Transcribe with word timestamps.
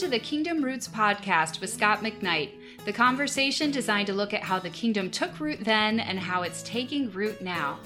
to 0.00 0.08
the 0.08 0.18
Kingdom 0.18 0.64
Roots 0.64 0.88
podcast 0.88 1.60
with 1.60 1.68
Scot 1.68 2.00
McKnight, 2.00 2.52
the 2.86 2.92
conversation 2.92 3.70
designed 3.70 4.06
to 4.06 4.14
look 4.14 4.32
at 4.32 4.42
how 4.42 4.58
the 4.58 4.70
kingdom 4.70 5.10
took 5.10 5.38
root 5.38 5.60
then 5.62 6.00
and 6.00 6.18
how 6.18 6.40
it's 6.40 6.62
taking 6.62 7.10
root 7.10 7.42
now. 7.42 7.78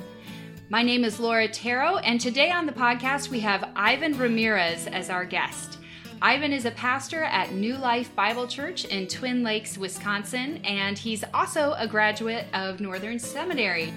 My 0.68 0.80
name 0.80 1.02
is 1.02 1.18
Laura 1.18 1.48
Taro, 1.48 1.96
and 1.96 2.20
today 2.20 2.52
on 2.52 2.66
the 2.66 2.72
podcast 2.72 3.30
we 3.30 3.40
have 3.40 3.68
Ivan 3.74 4.16
Ramirez 4.16 4.86
as 4.86 5.10
our 5.10 5.24
guest. 5.24 5.78
Ivan 6.22 6.52
is 6.52 6.66
a 6.66 6.70
pastor 6.70 7.24
at 7.24 7.52
New 7.52 7.76
Life 7.76 8.14
Bible 8.14 8.46
Church 8.46 8.84
in 8.84 9.08
Twin 9.08 9.42
Lakes, 9.42 9.76
Wisconsin, 9.76 10.58
and 10.58 10.96
he's 10.96 11.24
also 11.34 11.74
a 11.78 11.88
graduate 11.88 12.46
of 12.54 12.78
Northern 12.78 13.18
Seminary. 13.18 13.92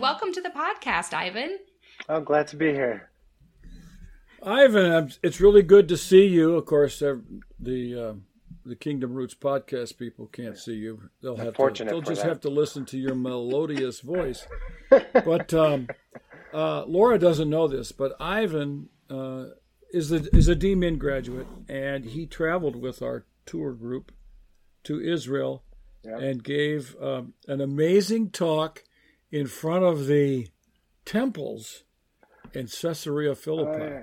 Welcome 0.00 0.32
to 0.32 0.40
the 0.40 0.48
podcast, 0.48 1.12
Ivan. 1.12 1.58
I'm 2.08 2.24
glad 2.24 2.48
to 2.48 2.56
be 2.56 2.72
here. 2.72 3.10
Ivan, 4.42 5.12
it's 5.22 5.40
really 5.40 5.62
good 5.62 5.88
to 5.88 5.96
see 5.98 6.26
you. 6.26 6.56
Of 6.56 6.64
course, 6.64 7.00
the 7.00 8.08
uh, 8.08 8.14
the 8.64 8.76
Kingdom 8.76 9.12
Roots 9.12 9.34
podcast 9.34 9.98
people 9.98 10.26
can't 10.28 10.56
see 10.56 10.72
you. 10.72 11.10
They'll 11.22 11.36
have 11.36 11.54
to. 11.54 11.84
They'll 11.84 12.00
just 12.00 12.22
that. 12.22 12.28
have 12.28 12.40
to 12.40 12.48
listen 12.48 12.86
to 12.86 12.98
your 12.98 13.14
melodious 13.14 14.00
voice. 14.00 14.46
but 14.88 15.52
um, 15.52 15.88
uh, 16.54 16.84
Laura 16.86 17.18
doesn't 17.18 17.50
know 17.50 17.68
this, 17.68 17.92
but 17.92 18.16
Ivan 18.18 18.88
uh, 19.10 19.46
is 19.92 20.10
a, 20.12 20.34
is 20.34 20.48
a 20.48 20.56
DMin 20.56 20.98
graduate, 20.98 21.46
and 21.68 22.06
he 22.06 22.24
traveled 22.24 22.76
with 22.76 23.02
our 23.02 23.26
tour 23.44 23.72
group 23.72 24.12
to 24.84 24.98
Israel 24.98 25.62
yep. 26.02 26.20
and 26.20 26.42
gave 26.42 26.96
um, 27.02 27.34
an 27.46 27.60
amazing 27.60 28.30
talk 28.30 28.82
in 29.30 29.46
front 29.46 29.84
of 29.84 30.06
the 30.06 30.48
temples 31.04 31.84
in 32.52 32.66
Caesarea 32.66 33.34
Philippi. 33.34 33.82
Oh, 33.82 33.88
yeah. 33.88 34.02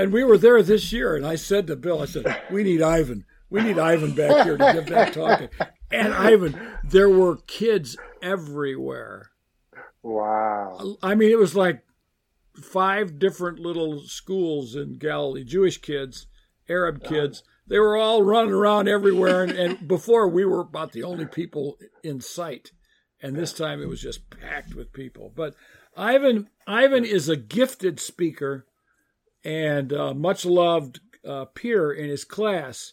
And 0.00 0.12
we 0.12 0.24
were 0.24 0.38
there 0.38 0.62
this 0.62 0.92
year, 0.92 1.14
and 1.14 1.26
I 1.26 1.36
said 1.36 1.66
to 1.68 1.76
Bill, 1.76 2.02
I 2.02 2.06
said, 2.06 2.42
"We 2.50 2.64
need 2.64 2.82
Ivan. 2.82 3.24
We 3.48 3.62
need 3.62 3.78
Ivan 3.78 4.12
back 4.14 4.44
here 4.44 4.56
to 4.56 4.72
give 4.72 4.86
that 4.86 5.12
talk." 5.12 5.42
And 5.90 6.12
Ivan, 6.12 6.58
there 6.82 7.08
were 7.08 7.36
kids 7.36 7.96
everywhere. 8.20 9.30
Wow! 10.02 10.96
I 11.00 11.14
mean, 11.14 11.30
it 11.30 11.38
was 11.38 11.54
like 11.54 11.84
five 12.60 13.20
different 13.20 13.60
little 13.60 14.00
schools 14.00 14.74
in 14.74 14.98
Galilee, 14.98 15.44
Jewish 15.44 15.78
kids, 15.78 16.26
Arab 16.68 17.02
uh-huh. 17.02 17.08
kids. 17.08 17.44
They 17.66 17.78
were 17.78 17.96
all 17.96 18.22
running 18.22 18.52
around 18.52 18.88
everywhere, 18.88 19.44
and, 19.44 19.52
and 19.52 19.88
before 19.88 20.28
we 20.28 20.44
were 20.44 20.60
about 20.60 20.92
the 20.92 21.04
only 21.04 21.26
people 21.26 21.78
in 22.02 22.20
sight 22.20 22.72
and 23.24 23.34
this 23.34 23.54
time 23.54 23.80
it 23.80 23.88
was 23.88 24.02
just 24.02 24.28
packed 24.28 24.74
with 24.74 24.92
people. 24.92 25.32
But 25.34 25.54
Ivan 25.96 26.50
Ivan 26.66 27.04
is 27.06 27.28
a 27.28 27.36
gifted 27.36 27.98
speaker 27.98 28.66
and 29.42 29.92
uh, 29.92 30.12
much 30.12 30.44
loved 30.44 31.00
uh, 31.26 31.46
peer 31.46 31.90
in 31.90 32.10
his 32.10 32.24
class, 32.24 32.92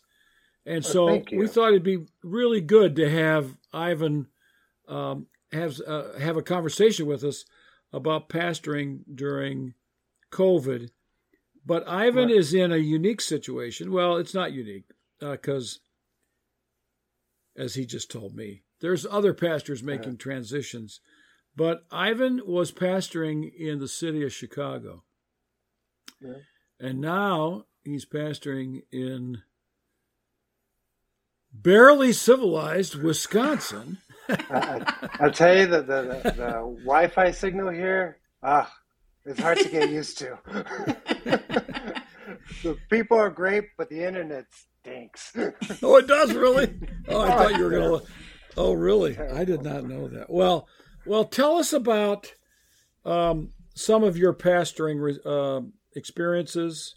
and 0.65 0.85
so 0.85 1.21
we 1.33 1.47
thought 1.47 1.69
it'd 1.69 1.83
be 1.83 2.05
really 2.23 2.61
good 2.61 2.95
to 2.95 3.09
have 3.09 3.57
Ivan 3.73 4.27
um, 4.87 5.27
have 5.51 5.79
uh, 5.85 6.17
have 6.17 6.37
a 6.37 6.41
conversation 6.41 7.07
with 7.07 7.25
us 7.25 7.43
about 7.91 8.29
pastoring 8.29 9.01
during 9.13 9.73
COVID. 10.31 10.91
But 11.65 11.87
Ivan 11.87 12.29
right. 12.29 12.37
is 12.37 12.53
in 12.53 12.71
a 12.71 12.77
unique 12.77 13.21
situation. 13.21 13.91
Well, 13.91 14.15
it's 14.15 14.33
not 14.33 14.53
unique 14.53 14.85
because, 15.19 15.75
uh, 15.75 15.90
as 17.57 17.75
he 17.75 17.85
just 17.85 18.09
told 18.11 18.35
me, 18.35 18.63
there's 18.79 19.05
other 19.05 19.33
pastors 19.33 19.83
making 19.83 20.17
transitions, 20.17 21.01
but 21.55 21.83
Ivan 21.91 22.41
was 22.45 22.71
pastoring 22.71 23.51
in 23.53 23.79
the 23.79 23.87
city 23.87 24.23
of 24.23 24.33
Chicago. 24.33 25.03
Yeah. 26.19 26.33
And 26.79 26.99
now 26.99 27.65
he's 27.83 28.05
pastoring 28.05 28.81
in 28.91 29.43
barely 31.53 32.13
civilized 32.13 32.95
Wisconsin. 32.95 33.99
I, 34.29 34.95
will 35.19 35.31
tell 35.31 35.57
you 35.57 35.67
that 35.67 35.87
the, 35.87 36.01
the, 36.23 36.31
the 36.31 36.51
Wi-Fi 36.83 37.31
signal 37.31 37.69
here, 37.69 38.17
ah, 38.41 38.71
it's 39.25 39.39
hard 39.39 39.59
to 39.59 39.69
get 39.69 39.89
used 39.89 40.17
to. 40.19 40.39
the 42.63 42.77
people 42.89 43.17
are 43.17 43.29
great, 43.29 43.65
but 43.77 43.89
the 43.89 44.03
internet 44.03 44.45
stinks. 44.81 45.33
oh, 45.83 45.97
it 45.97 46.07
does 46.07 46.33
really. 46.33 46.73
Oh, 47.07 47.21
I 47.21 47.29
thought 47.29 47.57
you 47.57 47.63
were 47.63 47.71
gonna. 47.71 47.99
Oh, 48.57 48.73
really? 48.73 49.17
I 49.17 49.45
did 49.45 49.63
not 49.63 49.85
know 49.85 50.09
that. 50.09 50.29
Well, 50.29 50.67
well, 51.05 51.23
tell 51.23 51.55
us 51.55 51.71
about 51.71 52.33
um, 53.05 53.53
some 53.73 54.03
of 54.03 54.17
your 54.17 54.33
pastoring 54.33 55.17
uh, 55.25 55.65
experiences, 55.95 56.95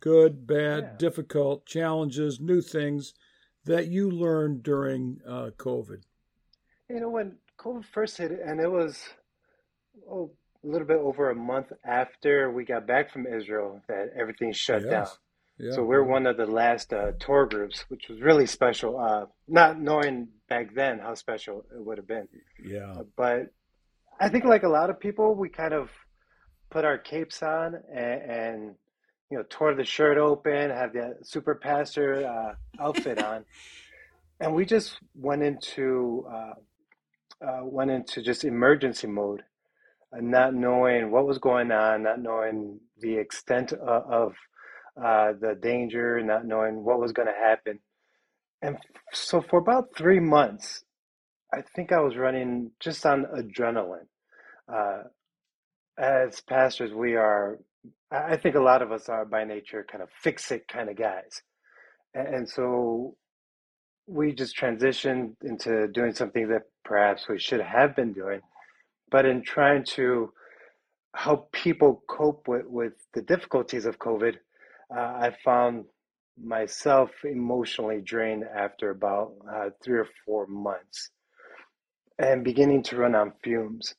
good, 0.00 0.46
bad, 0.46 0.82
yeah. 0.82 0.90
difficult, 0.96 1.66
challenges, 1.66 2.40
new 2.40 2.62
things 2.62 3.12
that 3.66 3.88
you 3.88 4.10
learned 4.10 4.62
during 4.62 5.18
uh, 5.28 5.50
COVID. 5.58 6.04
You 6.88 7.00
know, 7.00 7.10
when 7.10 7.36
COVID 7.58 7.84
first 7.84 8.16
hit, 8.16 8.30
and 8.30 8.58
it 8.58 8.70
was 8.70 8.98
oh, 10.10 10.30
a 10.64 10.66
little 10.66 10.86
bit 10.86 10.96
over 10.96 11.28
a 11.28 11.34
month 11.34 11.70
after 11.84 12.50
we 12.50 12.64
got 12.64 12.86
back 12.86 13.12
from 13.12 13.26
Israel 13.26 13.82
that 13.88 14.08
everything 14.18 14.54
shut 14.54 14.80
yes. 14.80 14.90
down. 14.90 15.06
Yeah. 15.58 15.72
So 15.72 15.84
we're 15.84 16.02
one 16.02 16.26
of 16.26 16.36
the 16.36 16.46
last 16.46 16.92
uh, 16.92 17.12
tour 17.20 17.46
groups, 17.46 17.84
which 17.88 18.08
was 18.08 18.20
really 18.20 18.46
special. 18.46 18.98
Uh, 18.98 19.26
not 19.46 19.80
knowing 19.80 20.28
back 20.48 20.74
then 20.74 20.98
how 20.98 21.14
special 21.14 21.64
it 21.72 21.84
would 21.84 21.98
have 21.98 22.08
been. 22.08 22.28
Yeah. 22.64 22.90
Uh, 22.90 23.04
but 23.16 23.52
I 24.20 24.28
think, 24.28 24.44
like 24.44 24.64
a 24.64 24.68
lot 24.68 24.90
of 24.90 24.98
people, 24.98 25.34
we 25.34 25.48
kind 25.48 25.72
of 25.72 25.90
put 26.70 26.84
our 26.84 26.98
capes 26.98 27.42
on 27.42 27.76
and, 27.92 28.22
and 28.22 28.74
you 29.30 29.38
know 29.38 29.44
tore 29.48 29.74
the 29.74 29.84
shirt 29.84 30.18
open, 30.18 30.70
have 30.70 30.92
the 30.92 31.18
super 31.22 31.54
pastor 31.54 32.26
uh, 32.26 32.82
outfit 32.82 33.22
on, 33.22 33.44
and 34.40 34.54
we 34.54 34.64
just 34.64 34.98
went 35.14 35.42
into 35.42 36.26
uh, 36.28 37.44
uh, 37.46 37.60
went 37.62 37.92
into 37.92 38.22
just 38.22 38.44
emergency 38.44 39.06
mode, 39.06 39.42
not 40.12 40.52
knowing 40.52 41.12
what 41.12 41.26
was 41.26 41.38
going 41.38 41.70
on, 41.70 42.02
not 42.02 42.20
knowing 42.20 42.80
the 43.00 43.16
extent 43.16 43.72
of, 43.72 44.02
of 44.10 44.34
uh, 44.96 45.32
the 45.40 45.58
danger, 45.60 46.20
not 46.22 46.46
knowing 46.46 46.84
what 46.84 47.00
was 47.00 47.12
going 47.12 47.28
to 47.28 47.34
happen. 47.34 47.78
And 48.62 48.78
so 49.12 49.42
for 49.42 49.58
about 49.58 49.96
three 49.96 50.20
months, 50.20 50.84
I 51.52 51.62
think 51.74 51.92
I 51.92 52.00
was 52.00 52.16
running 52.16 52.70
just 52.80 53.04
on 53.04 53.26
adrenaline. 53.26 54.06
Uh, 54.72 55.02
as 55.98 56.40
pastors, 56.40 56.92
we 56.92 57.14
are, 57.16 57.58
I 58.10 58.36
think 58.36 58.54
a 58.54 58.60
lot 58.60 58.82
of 58.82 58.90
us 58.90 59.08
are 59.08 59.24
by 59.24 59.44
nature 59.44 59.86
kind 59.90 60.02
of 60.02 60.08
fix 60.22 60.50
it 60.50 60.66
kind 60.68 60.88
of 60.88 60.96
guys. 60.96 61.42
And 62.14 62.48
so 62.48 63.16
we 64.06 64.32
just 64.32 64.58
transitioned 64.58 65.34
into 65.42 65.88
doing 65.88 66.14
something 66.14 66.48
that 66.48 66.62
perhaps 66.84 67.28
we 67.28 67.38
should 67.38 67.60
have 67.60 67.94
been 67.96 68.12
doing. 68.12 68.40
But 69.10 69.26
in 69.26 69.42
trying 69.42 69.84
to 69.96 70.32
help 71.14 71.52
people 71.52 72.02
cope 72.08 72.48
with, 72.48 72.66
with 72.66 72.94
the 73.14 73.22
difficulties 73.22 73.86
of 73.86 73.98
COVID, 73.98 74.36
uh, 74.94 75.00
I 75.00 75.36
found 75.44 75.84
myself 76.42 77.10
emotionally 77.24 78.00
drained 78.00 78.44
after 78.44 78.90
about 78.90 79.32
uh, 79.52 79.70
three 79.82 79.98
or 79.98 80.08
four 80.26 80.46
months 80.46 81.10
and 82.18 82.44
beginning 82.44 82.82
to 82.84 82.96
run 82.96 83.14
on 83.14 83.32
fumes. 83.42 83.94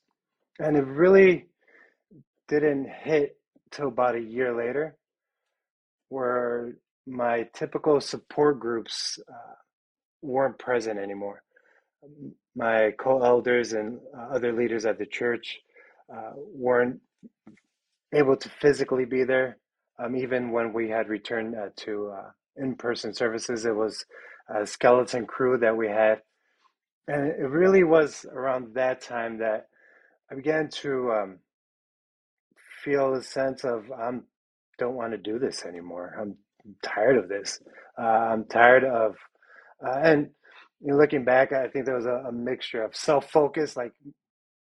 And 0.60 0.78
it 0.78 0.86
really 0.86 1.48
didn't 2.48 2.90
hit 2.90 3.38
till 3.72 3.88
about 3.88 4.16
a 4.16 4.22
year 4.22 4.56
later, 4.56 4.96
where 6.10 6.76
my 7.08 7.48
typical 7.54 8.00
support 8.00 8.60
groups 8.60 9.20
uh, 9.30 9.56
weren't 10.22 10.58
present 10.60 11.00
anymore. 11.00 11.44
My 12.56 12.92
co 12.98 13.24
elders 13.24 13.74
and 13.74 14.00
uh, 14.18 14.36
other 14.36 14.54
leaders 14.54 14.86
at 14.86 14.98
the 14.98 15.06
church 15.06 15.60
uh, 16.14 16.32
weren't 16.36 17.00
able 18.14 18.38
to 18.38 18.50
physically 18.62 19.06
be 19.06 19.24
there 19.24 19.58
um, 20.00 20.16
even 20.16 20.52
when 20.52 20.74
we 20.74 20.90
had 20.90 21.10
returned 21.10 21.56
uh, 21.56 21.70
to 21.78 22.12
uh, 22.16 22.30
in-person 22.58 23.14
services, 23.14 23.66
it 23.66 23.76
was 23.76 24.06
a 24.54 24.66
skeleton 24.66 25.26
crew 25.26 25.58
that 25.60 25.76
we 25.78 25.88
had, 25.88 26.22
and 27.08 27.28
it 27.28 27.50
really 27.50 27.84
was 27.84 28.26
around 28.32 28.76
that 28.76 29.02
time 29.02 29.40
that 29.40 29.68
I 30.32 30.36
began 30.36 30.70
to 30.82 31.12
um, 31.12 31.40
feel 32.84 33.14
a 33.14 33.24
sense 33.24 33.64
of 33.64 33.92
I 33.92 34.10
um, 34.10 34.24
don't 34.78 34.96
want 34.96 35.12
to 35.12 35.18
do 35.18 35.40
this 35.40 35.66
anymore. 35.66 36.16
I'm 36.20 36.36
tired 36.84 37.18
of 37.18 37.30
this. 37.30 37.60
Uh, 37.98 38.04
I'm 38.04 38.46
tired 38.46 38.84
of, 38.84 39.16
uh, 39.86 40.00
and 40.04 40.30
you 40.82 40.92
know, 40.92 40.98
looking 40.98 41.24
back, 41.24 41.54
I 41.54 41.68
think 41.70 41.86
there 41.86 41.96
was 41.96 42.06
a, 42.06 42.26
a 42.28 42.32
mixture 42.32 42.84
of 42.84 42.96
self-focus, 42.96 43.78
like 43.78 43.94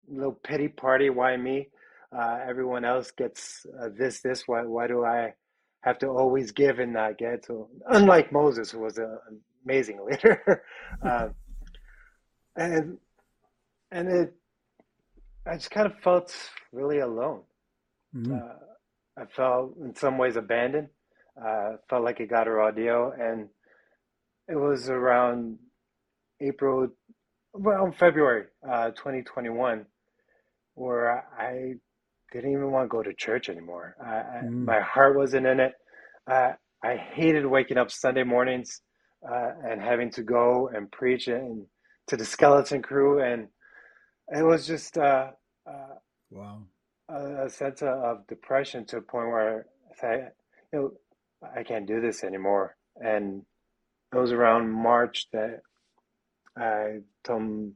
little 0.08 0.40
pity 0.44 0.68
party, 0.68 1.10
why 1.10 1.36
me? 1.38 1.70
Uh, 2.12 2.40
everyone 2.48 2.86
else 2.86 3.12
gets 3.12 3.66
uh, 3.82 3.90
this, 3.98 4.22
this. 4.22 4.44
Why, 4.48 4.64
why 4.64 4.88
do 4.88 5.06
I 5.06 5.34
have 5.82 6.00
to 6.00 6.08
always 6.08 6.52
give 6.52 6.80
and 6.80 6.94
not 6.94 7.18
get? 7.18 7.46
So, 7.46 7.70
unlike 7.88 8.32
Moses, 8.32 8.72
who 8.72 8.80
was 8.80 8.98
an 8.98 9.18
amazing 9.66 10.06
leader. 10.10 10.64
um, 11.02 11.36
and 12.56 12.98
and 13.92 14.08
it, 14.10 14.34
I 15.48 15.56
just 15.56 15.72
kind 15.72 15.88
of 15.88 15.98
felt 16.04 16.36
really 16.72 17.00
alone. 17.00 17.42
Mm-hmm. 18.16 18.34
Uh, 18.34 19.22
I 19.22 19.26
felt 19.26 19.78
in 19.78 19.96
some 19.96 20.18
ways 20.18 20.36
abandoned. 20.36 20.90
Uh, 21.42 21.78
felt 21.90 22.04
like 22.04 22.20
it 22.20 22.30
got 22.30 22.48
a 22.48 22.52
raw 22.52 22.72
deal, 22.72 23.14
and 23.20 23.50
it 24.48 24.56
was 24.56 24.90
around 24.90 25.58
April, 26.40 26.88
well, 27.54 27.94
February 28.00 28.46
uh, 28.68 28.92
2021, 28.92 29.86
where 30.76 31.26
I 31.38 31.76
didn't 32.42 32.54
even 32.54 32.72
want 32.72 32.86
to 32.86 32.90
go 32.90 33.04
to 33.04 33.14
church 33.14 33.50
anymore. 33.50 33.96
I, 34.04 34.46
mm. 34.46 34.66
My 34.66 34.82
heart 34.82 35.16
wasn't 35.16 35.46
in 35.46 35.60
it. 35.60 35.74
Uh, 36.30 36.52
I 36.84 36.96
hated 36.96 37.46
waking 37.46 37.78
up 37.78 37.92
Sunday 37.92 38.24
mornings 38.24 38.82
uh, 39.28 39.52
and 39.64 39.82
having 39.82 40.12
to 40.12 40.24
go 40.24 40.70
and 40.74 40.92
preach 40.92 41.28
and 41.28 41.66
to 42.08 42.18
the 42.18 42.26
skeleton 42.26 42.82
crew, 42.82 43.22
and 43.22 43.48
it 44.30 44.44
was 44.44 44.68
just 44.68 44.98
uh, 44.98 45.32
uh 45.68 45.96
wow 46.30 46.62
a, 47.10 47.46
a 47.46 47.50
sense 47.50 47.82
of, 47.82 47.88
of, 47.88 48.28
depression 48.28 48.86
to 48.86 48.98
a 48.98 49.02
point 49.02 49.28
where 49.28 49.66
I, 50.02 50.16
you 50.74 50.80
know, 50.80 50.92
I 51.56 51.64
can't 51.64 51.88
do 51.88 52.02
this 52.02 52.24
anymore. 52.24 52.76
And 52.98 53.44
it 54.14 54.18
was 54.18 54.32
around 54.32 54.72
March 54.72 55.28
that 55.34 55.62
I 56.58 57.00
told 57.24 57.42
him, 57.42 57.74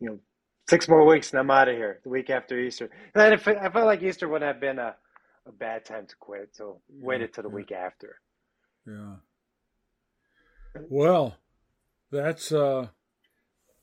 you 0.00 0.08
know, 0.08 0.18
six 0.68 0.88
more 0.88 1.04
weeks 1.06 1.30
and 1.30 1.38
I'm 1.40 1.50
out 1.50 1.68
of 1.68 1.76
here. 1.76 2.00
The 2.02 2.08
week 2.08 2.30
after 2.30 2.58
Easter, 2.58 2.90
and 3.14 3.22
I 3.22 3.36
felt 3.36 3.86
like 3.86 4.02
Easter 4.02 4.28
would 4.28 4.42
have 4.42 4.60
been 4.60 4.78
a, 4.78 4.96
a 5.46 5.52
bad 5.52 5.84
time 5.84 6.06
to 6.06 6.16
quit, 6.16 6.50
so 6.56 6.80
waited 6.88 7.32
till 7.32 7.44
the 7.44 7.48
yeah. 7.48 7.54
week 7.54 7.72
after. 7.72 8.20
Yeah. 8.86 9.16
Well, 10.88 11.36
that's 12.10 12.52
uh, 12.52 12.88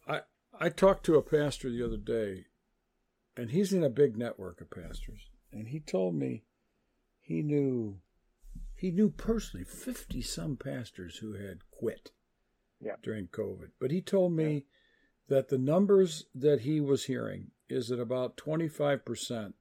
I 0.07 0.21
I 0.59 0.69
talked 0.69 1.05
to 1.05 1.15
a 1.15 1.21
pastor 1.21 1.69
the 1.69 1.83
other 1.83 1.97
day, 1.97 2.45
and 3.35 3.51
he's 3.51 3.73
in 3.73 3.83
a 3.83 3.89
big 3.89 4.17
network 4.17 4.61
of 4.61 4.69
pastors, 4.69 5.29
and 5.51 5.69
he 5.69 5.79
told 5.79 6.15
me 6.15 6.43
he 7.19 7.41
knew 7.41 7.99
he 8.75 8.91
knew 8.91 9.09
personally 9.09 9.65
fifty 9.65 10.21
some 10.21 10.57
pastors 10.57 11.17
who 11.17 11.33
had 11.33 11.69
quit 11.71 12.11
yeah. 12.81 12.95
during 13.01 13.27
COVID, 13.27 13.69
but 13.79 13.91
he 13.91 14.01
told 14.01 14.33
me. 14.33 14.65
That 15.29 15.49
the 15.49 15.57
numbers 15.57 16.25
that 16.35 16.61
he 16.61 16.81
was 16.81 17.05
hearing 17.05 17.51
is 17.69 17.87
that 17.87 17.99
about 17.99 18.37
25% 18.37 19.53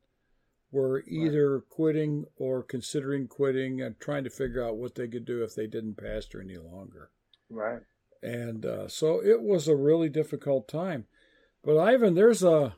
were 0.73 1.05
either 1.07 1.55
right. 1.55 1.69
quitting 1.69 2.25
or 2.37 2.63
considering 2.63 3.29
quitting 3.29 3.81
and 3.81 4.01
trying 4.01 4.25
to 4.25 4.31
figure 4.31 4.65
out 4.65 4.77
what 4.77 4.95
they 4.95 5.07
could 5.07 5.25
do 5.25 5.45
if 5.45 5.55
they 5.55 5.67
didn't 5.67 5.99
pastor 5.99 6.41
any 6.41 6.57
longer. 6.57 7.11
Right. 7.51 7.81
And 8.23 8.65
uh, 8.65 8.89
so 8.89 9.23
it 9.23 9.43
was 9.43 9.69
a 9.69 9.77
really 9.77 10.09
difficult 10.09 10.69
time. 10.69 11.07
But 11.63 11.79
Ivan, 11.79 12.15
there's 12.15 12.43
a 12.43 12.77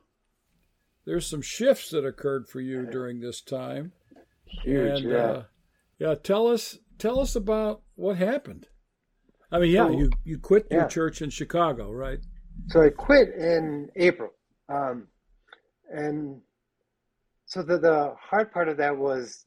there's 1.04 1.26
some 1.26 1.42
shifts 1.42 1.90
that 1.90 2.04
occurred 2.04 2.48
for 2.48 2.60
you 2.60 2.86
during 2.86 3.20
this 3.20 3.40
time. 3.40 3.92
Huge, 4.44 5.00
and, 5.00 5.10
yeah. 5.10 5.16
Uh, 5.16 5.42
yeah, 5.98 6.14
tell 6.14 6.48
us 6.48 6.78
tell 6.98 7.20
us 7.20 7.36
about 7.36 7.82
what 7.94 8.16
happened. 8.16 8.68
I 9.52 9.58
mean, 9.58 9.70
yeah, 9.70 9.90
you 9.90 10.10
you 10.24 10.38
quit 10.38 10.66
yeah. 10.70 10.78
your 10.78 10.88
church 10.88 11.22
in 11.22 11.30
Chicago, 11.30 11.90
right? 11.90 12.20
So 12.68 12.82
I 12.82 12.90
quit 12.90 13.28
in 13.34 13.88
April. 13.96 14.30
Um, 14.68 15.08
and 15.90 16.40
so 17.46 17.62
the, 17.62 17.78
the 17.78 18.14
hard 18.20 18.52
part 18.52 18.68
of 18.68 18.78
that 18.78 18.96
was 18.96 19.44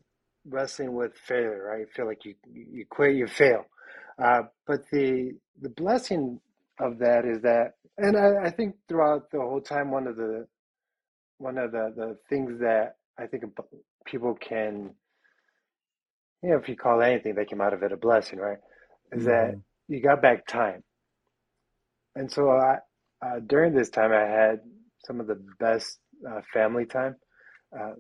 wrestling 0.48 0.94
with 0.94 1.14
failure, 1.16 1.66
right? 1.70 1.80
You 1.82 1.88
feel 1.94 2.06
like 2.06 2.24
you, 2.26 2.36
you 2.54 2.86
quit, 2.90 3.16
you 3.16 3.28
fail. 3.28 3.66
Uh, 4.22 4.44
but 4.66 4.82
the, 4.92 5.34
the 5.62 5.70
blessing 5.70 6.40
of 6.80 7.00
that 7.00 7.26
is 7.26 7.42
that, 7.42 7.74
and 7.98 8.16
I, 8.16 8.46
I 8.46 8.50
think 8.52 8.76
throughout 8.88 9.32
the 9.32 9.40
whole 9.40 9.62
time, 9.62 9.92
one 9.92 10.08
of 10.08 10.16
the, 10.16 10.48
one 11.40 11.58
of 11.58 11.72
the, 11.72 11.94
the 11.96 12.18
things 12.30 12.60
that 12.60 12.96
I 13.18 13.26
think 13.28 13.44
people 14.06 14.36
can, 14.36 14.92
you 16.44 16.50
know, 16.52 16.58
if 16.58 16.70
you 16.70 16.76
call 16.76 17.02
anything 17.02 17.36
that 17.36 17.50
came 17.50 17.62
out 17.62 17.74
of 17.74 17.82
it 17.84 17.92
a 17.92 17.98
blessing, 17.98 18.40
right? 18.40 18.60
Is 19.12 19.24
mm-hmm. 19.24 19.28
that 19.28 19.62
you 19.88 20.02
got 20.02 20.22
back 20.22 20.46
time. 20.48 20.84
And 22.16 22.32
so 22.32 22.50
I, 22.50 22.78
uh, 23.22 23.40
during 23.46 23.74
this 23.74 23.90
time, 23.90 24.12
I 24.12 24.26
had 24.26 24.60
some 25.06 25.20
of 25.20 25.28
the 25.28 25.42
best 25.60 26.00
uh, 26.28 26.42
family 26.54 26.86
time. 26.86 27.16
Uh, 27.78 27.94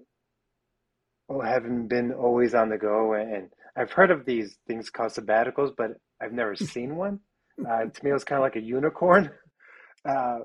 having 1.43 1.87
been 1.87 2.13
always 2.13 2.53
on 2.53 2.69
the 2.69 2.77
go, 2.77 3.13
and 3.13 3.49
I've 3.75 3.91
heard 3.91 4.11
of 4.11 4.25
these 4.25 4.57
things 4.67 4.89
called 4.89 5.11
sabbaticals, 5.11 5.71
but 5.77 5.91
I've 6.21 6.33
never 6.33 6.55
seen 6.55 6.95
one. 6.95 7.19
Uh, 7.59 7.85
to 7.85 8.03
me, 8.03 8.11
it 8.11 8.13
was 8.13 8.23
kind 8.23 8.39
of 8.39 8.43
like 8.43 8.55
a 8.55 8.61
unicorn. 8.61 9.31
Uh, 10.07 10.39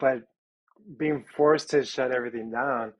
but 0.00 0.18
being 0.98 1.24
forced 1.36 1.70
to 1.70 1.84
shut 1.84 2.12
everything 2.12 2.50
down 2.50 2.92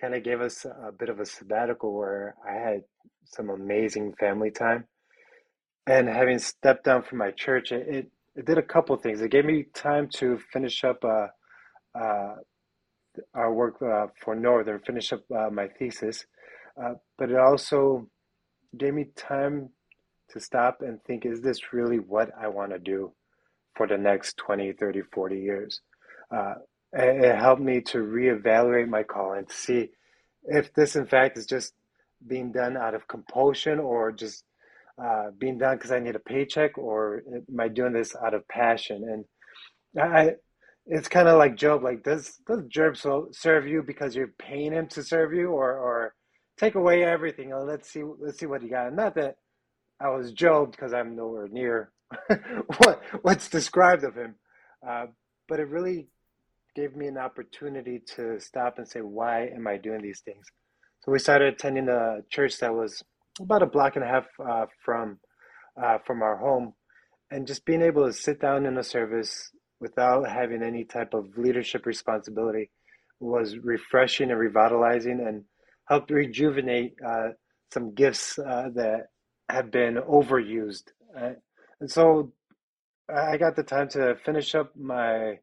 kind 0.00 0.14
of 0.14 0.24
gave 0.24 0.40
us 0.40 0.64
a 0.64 0.90
bit 0.92 1.08
of 1.08 1.20
a 1.20 1.26
sabbatical 1.26 1.94
where 1.94 2.34
I 2.46 2.54
had 2.54 2.82
some 3.26 3.50
amazing 3.50 4.14
family 4.18 4.50
time. 4.50 4.84
And 5.86 6.08
having 6.08 6.38
stepped 6.38 6.84
down 6.84 7.02
from 7.02 7.18
my 7.18 7.30
church, 7.30 7.70
it, 7.70 7.86
it 7.88 8.10
it 8.36 8.44
did 8.44 8.58
a 8.58 8.62
couple 8.62 8.96
things. 8.96 9.20
It 9.20 9.30
gave 9.30 9.44
me 9.44 9.64
time 9.74 10.08
to 10.16 10.38
finish 10.52 10.84
up 10.84 11.02
uh, 11.04 11.28
uh, 11.98 12.34
our 13.34 13.52
work 13.52 13.80
uh, 13.82 14.08
for 14.22 14.34
Northern, 14.34 14.80
finish 14.80 15.12
up 15.12 15.22
uh, 15.34 15.48
my 15.50 15.68
thesis, 15.68 16.26
uh, 16.80 16.94
but 17.16 17.30
it 17.30 17.38
also 17.38 18.08
gave 18.76 18.92
me 18.92 19.06
time 19.16 19.70
to 20.30 20.40
stop 20.40 20.82
and 20.82 21.02
think, 21.04 21.24
is 21.24 21.40
this 21.40 21.72
really 21.72 21.98
what 21.98 22.30
I 22.38 22.48
want 22.48 22.72
to 22.72 22.78
do 22.78 23.12
for 23.74 23.86
the 23.86 23.96
next 23.96 24.36
20, 24.36 24.72
30, 24.72 25.02
40 25.12 25.38
years? 25.38 25.80
Uh, 26.34 26.54
it 26.92 27.36
helped 27.36 27.62
me 27.62 27.80
to 27.80 27.98
reevaluate 27.98 28.88
my 28.88 29.02
call 29.02 29.32
and 29.32 29.50
see 29.50 29.90
if 30.44 30.72
this, 30.74 30.96
in 30.96 31.06
fact, 31.06 31.38
is 31.38 31.46
just 31.46 31.72
being 32.26 32.52
done 32.52 32.76
out 32.76 32.94
of 32.94 33.08
compulsion 33.08 33.78
or 33.78 34.12
just 34.12 34.44
uh, 35.02 35.30
being 35.38 35.58
done 35.58 35.76
because 35.76 35.92
I 35.92 35.98
need 35.98 36.16
a 36.16 36.20
paycheck, 36.20 36.78
or 36.78 37.22
am 37.32 37.60
I 37.60 37.68
doing 37.68 37.92
this 37.92 38.14
out 38.16 38.34
of 38.34 38.46
passion? 38.48 39.24
And 39.96 40.02
I, 40.02 40.32
it's 40.86 41.08
kind 41.08 41.28
of 41.28 41.38
like 41.38 41.56
Job. 41.56 41.82
Like, 41.82 42.02
does 42.02 42.38
does 42.46 42.62
Job 42.68 42.96
serve 43.32 43.66
you 43.66 43.82
because 43.82 44.14
you're 44.14 44.32
paying 44.38 44.72
him 44.72 44.86
to 44.88 45.02
serve 45.02 45.32
you, 45.32 45.50
or 45.50 45.72
or 45.78 46.14
take 46.56 46.74
away 46.74 47.04
everything? 47.04 47.52
And 47.52 47.66
let's 47.66 47.90
see 47.90 48.02
let's 48.18 48.38
see 48.38 48.46
what 48.46 48.62
he 48.62 48.68
got. 48.68 48.88
And 48.88 48.96
not 48.96 49.14
that 49.16 49.36
I 50.00 50.08
was 50.10 50.32
Job 50.32 50.72
because 50.72 50.92
I'm 50.92 51.16
nowhere 51.16 51.48
near 51.48 51.92
what 52.78 53.02
what's 53.22 53.48
described 53.48 54.04
of 54.04 54.14
him, 54.14 54.36
uh, 54.86 55.06
but 55.48 55.60
it 55.60 55.68
really 55.68 56.08
gave 56.74 56.94
me 56.94 57.06
an 57.06 57.16
opportunity 57.16 58.00
to 58.14 58.38
stop 58.38 58.78
and 58.78 58.86
say, 58.86 59.00
why 59.00 59.46
am 59.46 59.66
I 59.66 59.78
doing 59.78 60.02
these 60.02 60.20
things? 60.20 60.46
So 61.00 61.10
we 61.10 61.18
started 61.18 61.54
attending 61.54 61.88
a 61.88 62.18
church 62.30 62.58
that 62.58 62.74
was 62.74 63.02
about 63.40 63.62
a 63.62 63.66
block 63.66 63.96
and 63.96 64.04
a 64.04 64.08
half 64.08 64.26
uh, 64.44 64.66
from 64.84 65.18
uh, 65.82 65.98
from 66.06 66.22
our 66.22 66.36
home, 66.36 66.72
and 67.30 67.46
just 67.46 67.64
being 67.64 67.82
able 67.82 68.06
to 68.06 68.12
sit 68.12 68.40
down 68.40 68.66
in 68.66 68.78
a 68.78 68.82
service 68.82 69.50
without 69.80 70.28
having 70.28 70.62
any 70.62 70.84
type 70.84 71.12
of 71.12 71.26
leadership 71.36 71.84
responsibility 71.84 72.70
was 73.20 73.58
refreshing 73.58 74.30
and 74.30 74.40
revitalizing, 74.40 75.20
and 75.26 75.44
helped 75.88 76.10
rejuvenate 76.10 76.94
uh, 77.06 77.28
some 77.72 77.94
gifts 77.94 78.38
uh, 78.38 78.68
that 78.74 79.08
have 79.48 79.70
been 79.70 79.96
overused. 79.96 80.84
Uh, 81.16 81.32
and 81.80 81.90
so, 81.90 82.32
I 83.14 83.36
got 83.36 83.56
the 83.56 83.62
time 83.62 83.88
to 83.90 84.16
finish 84.24 84.54
up 84.54 84.74
my 84.76 85.38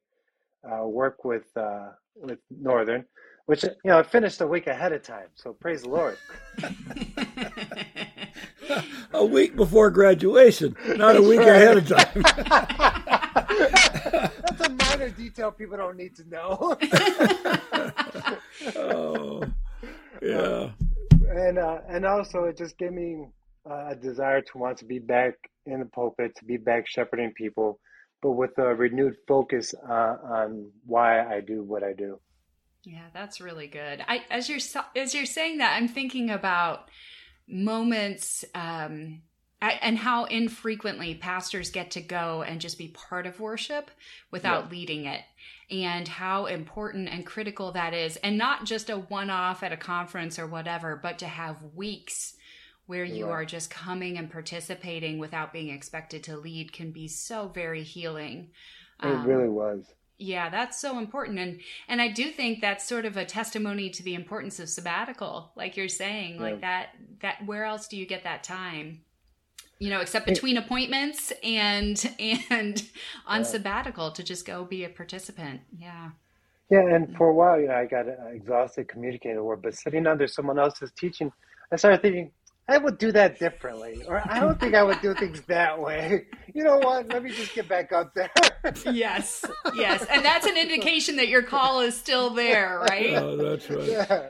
uh, 0.63 0.85
work 0.85 1.23
with 1.23 1.45
with 2.15 2.39
Northern 2.49 3.05
which 3.45 3.63
you 3.63 3.71
know 3.85 3.99
I 3.99 4.03
finished 4.03 4.41
a 4.41 4.47
week 4.47 4.67
ahead 4.67 4.93
of 4.93 5.03
time. 5.03 5.27
So 5.35 5.53
praise 5.53 5.81
the 5.81 5.89
Lord. 5.89 6.17
a 9.13 9.25
week 9.25 9.55
before 9.55 9.89
graduation, 9.91 10.75
not 10.95 11.15
a 11.15 11.21
week 11.21 11.39
right. 11.39 11.49
ahead 11.49 11.77
of 11.77 11.87
time. 11.87 12.23
That's 14.41 14.61
a 14.61 14.69
minor 14.69 15.09
detail 15.09 15.51
people 15.51 15.77
don't 15.77 15.97
need 15.97 16.15
to 16.15 16.29
know. 16.29 16.77
oh, 18.75 19.43
yeah. 20.21 20.71
And 21.35 21.57
uh, 21.57 21.79
and 21.89 22.05
also, 22.05 22.43
it 22.43 22.57
just 22.57 22.77
gave 22.77 22.91
me 22.91 23.25
uh, 23.67 23.91
a 23.91 23.95
desire 23.95 24.41
to 24.41 24.57
want 24.57 24.77
to 24.79 24.85
be 24.85 24.99
back 24.99 25.33
in 25.65 25.79
the 25.79 25.85
pulpit, 25.85 26.35
to 26.35 26.45
be 26.45 26.57
back 26.57 26.87
shepherding 26.87 27.31
people, 27.35 27.79
but 28.21 28.31
with 28.31 28.51
a 28.59 28.75
renewed 28.75 29.15
focus 29.27 29.73
uh, 29.89 30.17
on 30.23 30.69
why 30.85 31.25
I 31.25 31.39
do 31.39 31.63
what 31.63 31.83
I 31.83 31.93
do. 31.93 32.19
Yeah, 32.83 33.05
that's 33.13 33.39
really 33.39 33.67
good. 33.67 34.03
I 34.07 34.23
as 34.29 34.49
you're 34.49 34.59
as 34.95 35.15
you're 35.15 35.25
saying 35.25 35.59
that, 35.59 35.75
I'm 35.75 35.87
thinking 35.87 36.29
about 36.29 36.89
moments 37.47 38.45
um, 38.55 39.21
and 39.61 39.97
how 39.97 40.25
infrequently 40.25 41.15
pastors 41.15 41.69
get 41.69 41.91
to 41.91 42.01
go 42.01 42.43
and 42.43 42.59
just 42.59 42.77
be 42.77 42.89
part 42.89 43.25
of 43.25 43.39
worship 43.39 43.91
without 44.31 44.65
yeah. 44.65 44.71
leading 44.71 45.05
it 45.05 45.21
and 45.71 46.07
how 46.07 46.45
important 46.45 47.07
and 47.07 47.25
critical 47.25 47.71
that 47.71 47.93
is 47.93 48.17
and 48.17 48.37
not 48.37 48.65
just 48.65 48.89
a 48.89 48.97
one-off 48.97 49.63
at 49.63 49.71
a 49.71 49.77
conference 49.77 50.37
or 50.37 50.47
whatever 50.47 50.99
but 51.01 51.19
to 51.19 51.27
have 51.27 51.55
weeks 51.73 52.35
where 52.85 53.05
you 53.05 53.29
are 53.29 53.45
just 53.45 53.69
coming 53.69 54.17
and 54.17 54.29
participating 54.29 55.17
without 55.17 55.53
being 55.53 55.69
expected 55.69 56.23
to 56.23 56.37
lead 56.37 56.73
can 56.73 56.91
be 56.91 57.07
so 57.07 57.47
very 57.47 57.83
healing. 57.83 58.49
It 59.01 59.07
um, 59.07 59.25
really 59.25 59.47
was. 59.47 59.93
Yeah, 60.17 60.49
that's 60.49 60.79
so 60.79 60.99
important. 60.99 61.39
And 61.39 61.59
and 61.87 62.01
I 62.01 62.07
do 62.07 62.29
think 62.29 62.61
that's 62.61 62.87
sort 62.87 63.05
of 63.05 63.17
a 63.17 63.25
testimony 63.25 63.89
to 63.89 64.03
the 64.03 64.13
importance 64.13 64.59
of 64.59 64.69
sabbatical, 64.69 65.51
like 65.55 65.75
you're 65.75 65.87
saying, 65.87 66.35
yeah. 66.35 66.41
like 66.41 66.61
that 66.61 66.89
that 67.21 67.45
where 67.45 67.65
else 67.65 67.87
do 67.87 67.97
you 67.97 68.05
get 68.05 68.23
that 68.23 68.43
time? 68.43 69.01
You 69.79 69.89
know, 69.89 69.99
except 69.99 70.25
between 70.25 70.57
appointments 70.57 71.33
and 71.43 72.15
and 72.19 72.87
on 73.27 73.39
yeah. 73.39 73.43
sabbatical 73.43 74.11
to 74.11 74.23
just 74.23 74.45
go 74.45 74.63
be 74.63 74.83
a 74.83 74.89
participant. 74.89 75.61
Yeah. 75.77 76.11
Yeah, 76.69 76.87
and 76.87 77.15
for 77.17 77.27
a 77.29 77.33
while, 77.33 77.59
you 77.59 77.67
know, 77.67 77.75
I 77.75 77.85
got 77.85 78.05
exhausted 78.31 78.87
communicating 78.87 79.43
work, 79.43 79.61
but 79.61 79.75
sitting 79.75 80.07
under 80.07 80.25
someone 80.27 80.57
else's 80.57 80.91
teaching, 80.97 81.31
I 81.71 81.75
started 81.75 82.01
thinking, 82.01 82.31
I 82.67 82.77
would 82.77 82.97
do 82.97 83.11
that 83.11 83.39
differently, 83.39 84.03
or 84.07 84.21
I 84.25 84.39
don't 84.39 84.57
think 84.59 84.73
I 84.73 84.83
would 84.83 85.01
do 85.01 85.13
things 85.13 85.41
that 85.47 85.79
way. 85.79 86.27
You 86.53 86.63
know 86.63 86.77
what? 86.77 87.09
Let 87.09 87.23
me 87.23 87.31
just 87.31 87.53
get 87.53 87.67
back 87.67 87.91
up 87.91 88.13
there. 88.13 88.31
yes, 88.93 89.43
yes, 89.75 90.05
and 90.09 90.23
that's 90.23 90.45
an 90.45 90.57
indication 90.57 91.17
that 91.17 91.27
your 91.27 91.43
call 91.43 91.81
is 91.81 91.97
still 91.97 92.29
there, 92.29 92.79
right? 92.89 93.15
Oh, 93.15 93.35
that's 93.35 93.69
right. 93.69 93.89
Yeah. 93.89 94.29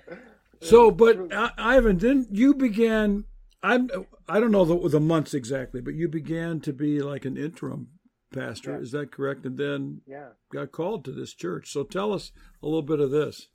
So, 0.62 0.90
but 0.90 1.32
uh, 1.32 1.50
Ivan, 1.58 1.98
didn't 1.98 2.30
you 2.32 2.54
began? 2.54 3.25
I'm 3.62 3.90
I 4.28 4.40
don't 4.40 4.52
know 4.52 4.66
the, 4.66 4.90
the 4.90 5.00
months 5.00 5.34
exactly, 5.34 5.82
but 5.82 5.94
you 5.94 6.08
began 6.08 6.60
to 6.62 6.74
be 6.74 7.02
like 7.02 7.25
an 7.25 7.38
interim 7.38 7.90
pastor. 8.34 8.72
Yeah. 8.72 8.80
Is 8.80 8.92
that 8.92 9.12
correct? 9.12 9.46
And 9.46 9.58
then 9.58 10.02
yeah. 10.08 10.30
got 10.52 10.72
called 10.72 11.06
to 11.06 11.12
this 11.12 11.34
church. 11.34 11.72
So 11.72 11.84
tell 11.84 12.13
us 12.13 12.32
a 12.62 12.66
little 12.66 12.82
bit 12.82 13.00
of 13.00 13.12
this. 13.12 13.48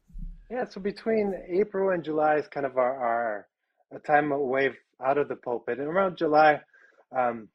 Yeah. 0.51 0.67
So 0.69 0.81
between 0.81 1.35
April 1.49 1.91
and 1.91 2.05
July 2.05 2.37
is 2.37 2.49
kind 2.49 2.65
of 2.65 2.77
our, 2.79 2.97
our 2.97 3.49
a 3.95 3.99
time 4.01 4.33
away 4.33 4.71
out 5.05 5.19
of 5.19 5.29
the 5.29 5.37
pulpit. 5.37 5.79
And 5.79 5.89
around 5.89 6.17
July, 6.19 6.61
um, 7.17 7.49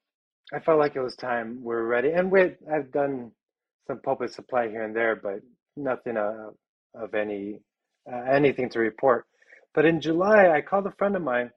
I 0.53 0.59
felt 0.59 0.79
like 0.79 0.95
it 0.95 1.01
was 1.01 1.15
time 1.15 1.63
we 1.63 1.73
are 1.75 1.85
ready. 1.85 2.11
And 2.11 2.31
we 2.31 2.41
I've 2.71 2.91
done 2.91 3.31
some 3.87 3.99
pulpit 3.99 4.33
supply 4.33 4.69
here 4.69 4.83
and 4.83 4.95
there, 4.95 5.15
but 5.15 5.41
nothing 5.75 6.17
uh, 6.17 6.49
of 6.95 7.13
any 7.13 7.59
uh, 8.11 8.31
anything 8.31 8.69
to 8.69 8.79
report. 8.79 9.25
But 9.73 9.85
in 9.85 10.01
July, 10.01 10.49
I 10.49 10.61
called 10.61 10.87
a 10.87 10.91
friend 10.91 11.15
of 11.15 11.21
mine. 11.21 11.51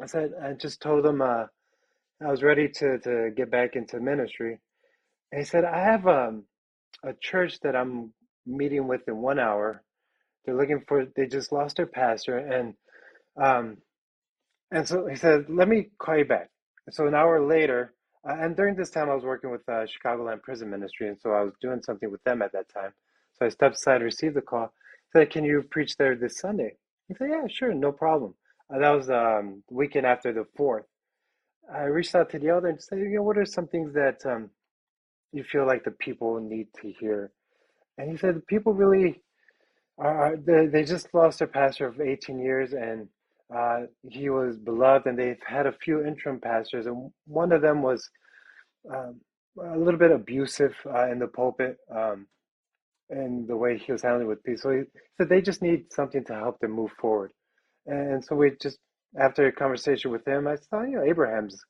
I 0.00 0.06
said 0.06 0.32
I 0.42 0.52
just 0.52 0.80
told 0.82 1.06
him 1.06 1.22
uh, 1.22 1.46
I 2.24 2.30
was 2.30 2.42
ready 2.42 2.68
to 2.68 2.98
to 3.00 3.30
get 3.36 3.50
back 3.50 3.76
into 3.76 4.00
ministry. 4.00 4.58
And 5.32 5.40
he 5.40 5.44
said 5.44 5.64
I 5.64 5.80
have 5.80 6.06
um, 6.06 6.44
a 7.04 7.12
church 7.20 7.60
that 7.62 7.76
I'm 7.76 8.12
meeting 8.46 8.86
with 8.86 9.02
in 9.08 9.16
one 9.18 9.38
hour. 9.38 9.82
They're 10.44 10.56
looking 10.56 10.84
for. 10.86 11.06
They 11.16 11.26
just 11.26 11.52
lost 11.52 11.76
their 11.76 11.86
pastor, 11.86 12.36
and 12.38 12.74
um, 13.40 13.78
and 14.70 14.86
so 14.86 15.06
he 15.06 15.16
said, 15.16 15.46
"Let 15.48 15.68
me 15.68 15.90
call 15.98 16.18
you 16.18 16.24
back." 16.24 16.50
So 16.90 17.06
an 17.06 17.14
hour 17.14 17.40
later, 17.44 17.94
uh, 18.28 18.36
and 18.40 18.56
during 18.56 18.74
this 18.76 18.90
time, 18.90 19.10
I 19.10 19.14
was 19.14 19.24
working 19.24 19.50
with 19.50 19.62
uh, 19.68 19.86
Chicagoland 19.86 20.42
Prison 20.42 20.70
Ministry, 20.70 21.08
and 21.08 21.18
so 21.20 21.30
I 21.30 21.42
was 21.42 21.54
doing 21.60 21.82
something 21.82 22.10
with 22.10 22.22
them 22.24 22.42
at 22.42 22.52
that 22.52 22.68
time. 22.72 22.92
So 23.34 23.46
I 23.46 23.48
stepped 23.48 23.76
aside, 23.76 24.02
received 24.02 24.36
the 24.36 24.42
call. 24.42 24.72
Said, 25.12 25.30
"Can 25.30 25.44
you 25.44 25.62
preach 25.70 25.96
there 25.96 26.16
this 26.16 26.38
Sunday?" 26.38 26.76
He 27.08 27.14
said, 27.14 27.28
"Yeah, 27.30 27.46
sure, 27.48 27.74
no 27.74 27.92
problem." 27.92 28.34
Uh, 28.72 28.78
that 28.78 28.90
was 28.90 29.10
um, 29.10 29.62
the 29.68 29.74
weekend 29.74 30.06
after 30.06 30.32
the 30.32 30.46
fourth. 30.56 30.86
I 31.72 31.84
reached 31.84 32.14
out 32.14 32.30
to 32.30 32.38
the 32.38 32.48
elder 32.48 32.68
and 32.68 32.82
said, 32.82 32.98
"You 32.98 33.08
know, 33.16 33.22
what 33.22 33.38
are 33.38 33.46
some 33.46 33.68
things 33.68 33.94
that 33.94 34.24
um, 34.26 34.50
you 35.32 35.44
feel 35.44 35.66
like 35.66 35.84
the 35.84 35.92
people 35.92 36.40
need 36.40 36.68
to 36.82 36.90
hear?" 36.90 37.32
And 37.98 38.10
he 38.10 38.16
said, 38.16 38.36
"The 38.36 38.40
people 38.40 38.74
really 38.74 39.22
are. 39.98 40.36
They, 40.36 40.66
they 40.66 40.84
just 40.84 41.12
lost 41.14 41.38
their 41.40 41.48
pastor 41.48 41.86
of 41.86 42.00
18 42.00 42.38
years, 42.38 42.72
and 42.72 43.08
uh, 43.54 43.82
he 44.08 44.30
was 44.30 44.56
beloved, 44.56 45.06
and 45.06 45.18
they've 45.18 45.42
had 45.46 45.66
a 45.66 45.72
few 45.72 46.04
interim 46.04 46.40
pastors, 46.40 46.86
and 46.86 47.10
one 47.26 47.52
of 47.52 47.62
them 47.62 47.82
was 47.82 48.08
um, 48.92 49.20
a 49.62 49.78
little 49.78 49.98
bit 49.98 50.10
abusive 50.10 50.74
uh, 50.86 51.08
in 51.10 51.18
the 51.18 51.28
pulpit 51.28 51.76
um, 51.94 52.26
and 53.10 53.46
the 53.46 53.56
way 53.56 53.78
he 53.78 53.92
was 53.92 54.02
handling 54.02 54.26
with 54.28 54.42
people. 54.42 54.60
So 54.62 54.70
he 54.70 54.82
said 55.16 55.28
they 55.28 55.42
just 55.42 55.62
need 55.62 55.92
something 55.92 56.24
to 56.24 56.34
help 56.34 56.58
them 56.60 56.72
move 56.72 56.92
forward. 57.00 57.32
And 57.86 58.24
so 58.24 58.34
we 58.34 58.52
just, 58.60 58.78
after 59.20 59.46
a 59.46 59.52
conversation 59.52 60.10
with 60.10 60.26
him, 60.26 60.48
I 60.48 60.56
thought, 60.56 60.84
you 60.88 60.96
know, 60.96 61.04
Abraham's 61.04 61.60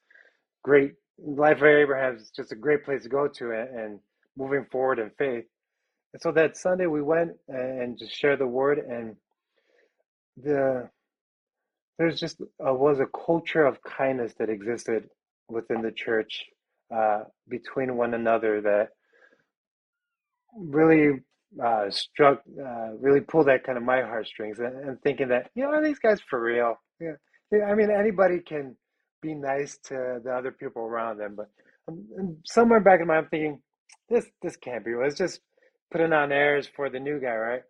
great. 0.63 0.93
Life 1.19 1.59
of 1.59 1.65
Abraham 1.65 2.17
is 2.17 2.31
just 2.35 2.53
a 2.53 2.57
great 2.57 2.85
place 2.85 3.03
to 3.05 3.09
go 3.09 3.29
to 3.29 3.51
and, 3.53 3.79
and 3.79 4.01
moving 4.37 4.67
forward 4.71 4.99
in 4.99 5.11
faith. 5.19 5.45
And 6.13 6.23
so 6.23 6.33
that 6.33 6.57
Sunday 6.57 6.87
we 6.87 7.03
went 7.03 7.33
and 7.49 7.99
just 7.99 8.17
shared 8.17 8.41
the 8.41 8.47
word 8.47 8.79
and 8.79 9.17
the 10.37 10.89
there's 11.99 12.19
just 12.19 12.41
uh, 12.41 12.73
was 12.73 13.01
a 13.01 13.07
culture 13.07 13.65
of 13.65 13.83
kindness 13.83 14.35
that 14.39 14.49
existed 14.49 15.09
within 15.49 15.83
the 15.83 15.93
church 15.93 16.45
uh, 16.95 17.25
between 17.49 17.97
one 17.97 18.15
another 18.15 18.61
that 18.61 18.89
really 20.57 21.21
uh, 21.63 21.91
struck, 21.91 22.43
uh, 22.61 22.93
really 23.01 23.21
pulled 23.21 23.47
that 23.47 23.65
kind 23.65 23.79
of 23.79 23.85
my 23.85 24.03
heartstrings, 24.03 24.59
and, 24.59 24.77
and, 24.89 25.01
thinking 25.03 25.29
that 25.29 25.51
you 25.55 25.63
know 25.63 25.71
are 25.71 25.85
these 25.85 25.99
guys 25.99 26.21
for 26.29 26.41
real? 26.41 26.77
Yeah, 27.01 27.13
yeah, 27.53 27.65
I 27.67 27.75
mean 27.75 27.91
anybody 27.91 28.41
can 28.41 28.77
be 29.23 29.35
nice 29.35 29.79
to 29.85 30.21
the 30.25 30.33
other 30.33 30.51
people 30.51 30.83
around 30.83 31.19
them, 31.19 31.37
but 31.37 31.49
um, 31.89 32.37
somewhere 32.45 32.81
back 32.81 33.01
in 33.01 33.07
my 33.07 33.15
mind, 33.15 33.25
I'm 33.27 33.31
thinking 33.31 33.63
this 34.09 34.27
this 34.43 34.57
can't 34.57 34.85
be 34.85 34.93
real. 34.93 35.07
It's 35.07 35.19
just 35.19 35.41
putting 35.93 36.13
on 36.13 36.33
airs 36.33 36.69
for 36.75 36.91
the 36.91 36.99
new 36.99 37.21
guy, 37.21 37.35
right? 37.35 37.63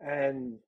And 0.00 0.58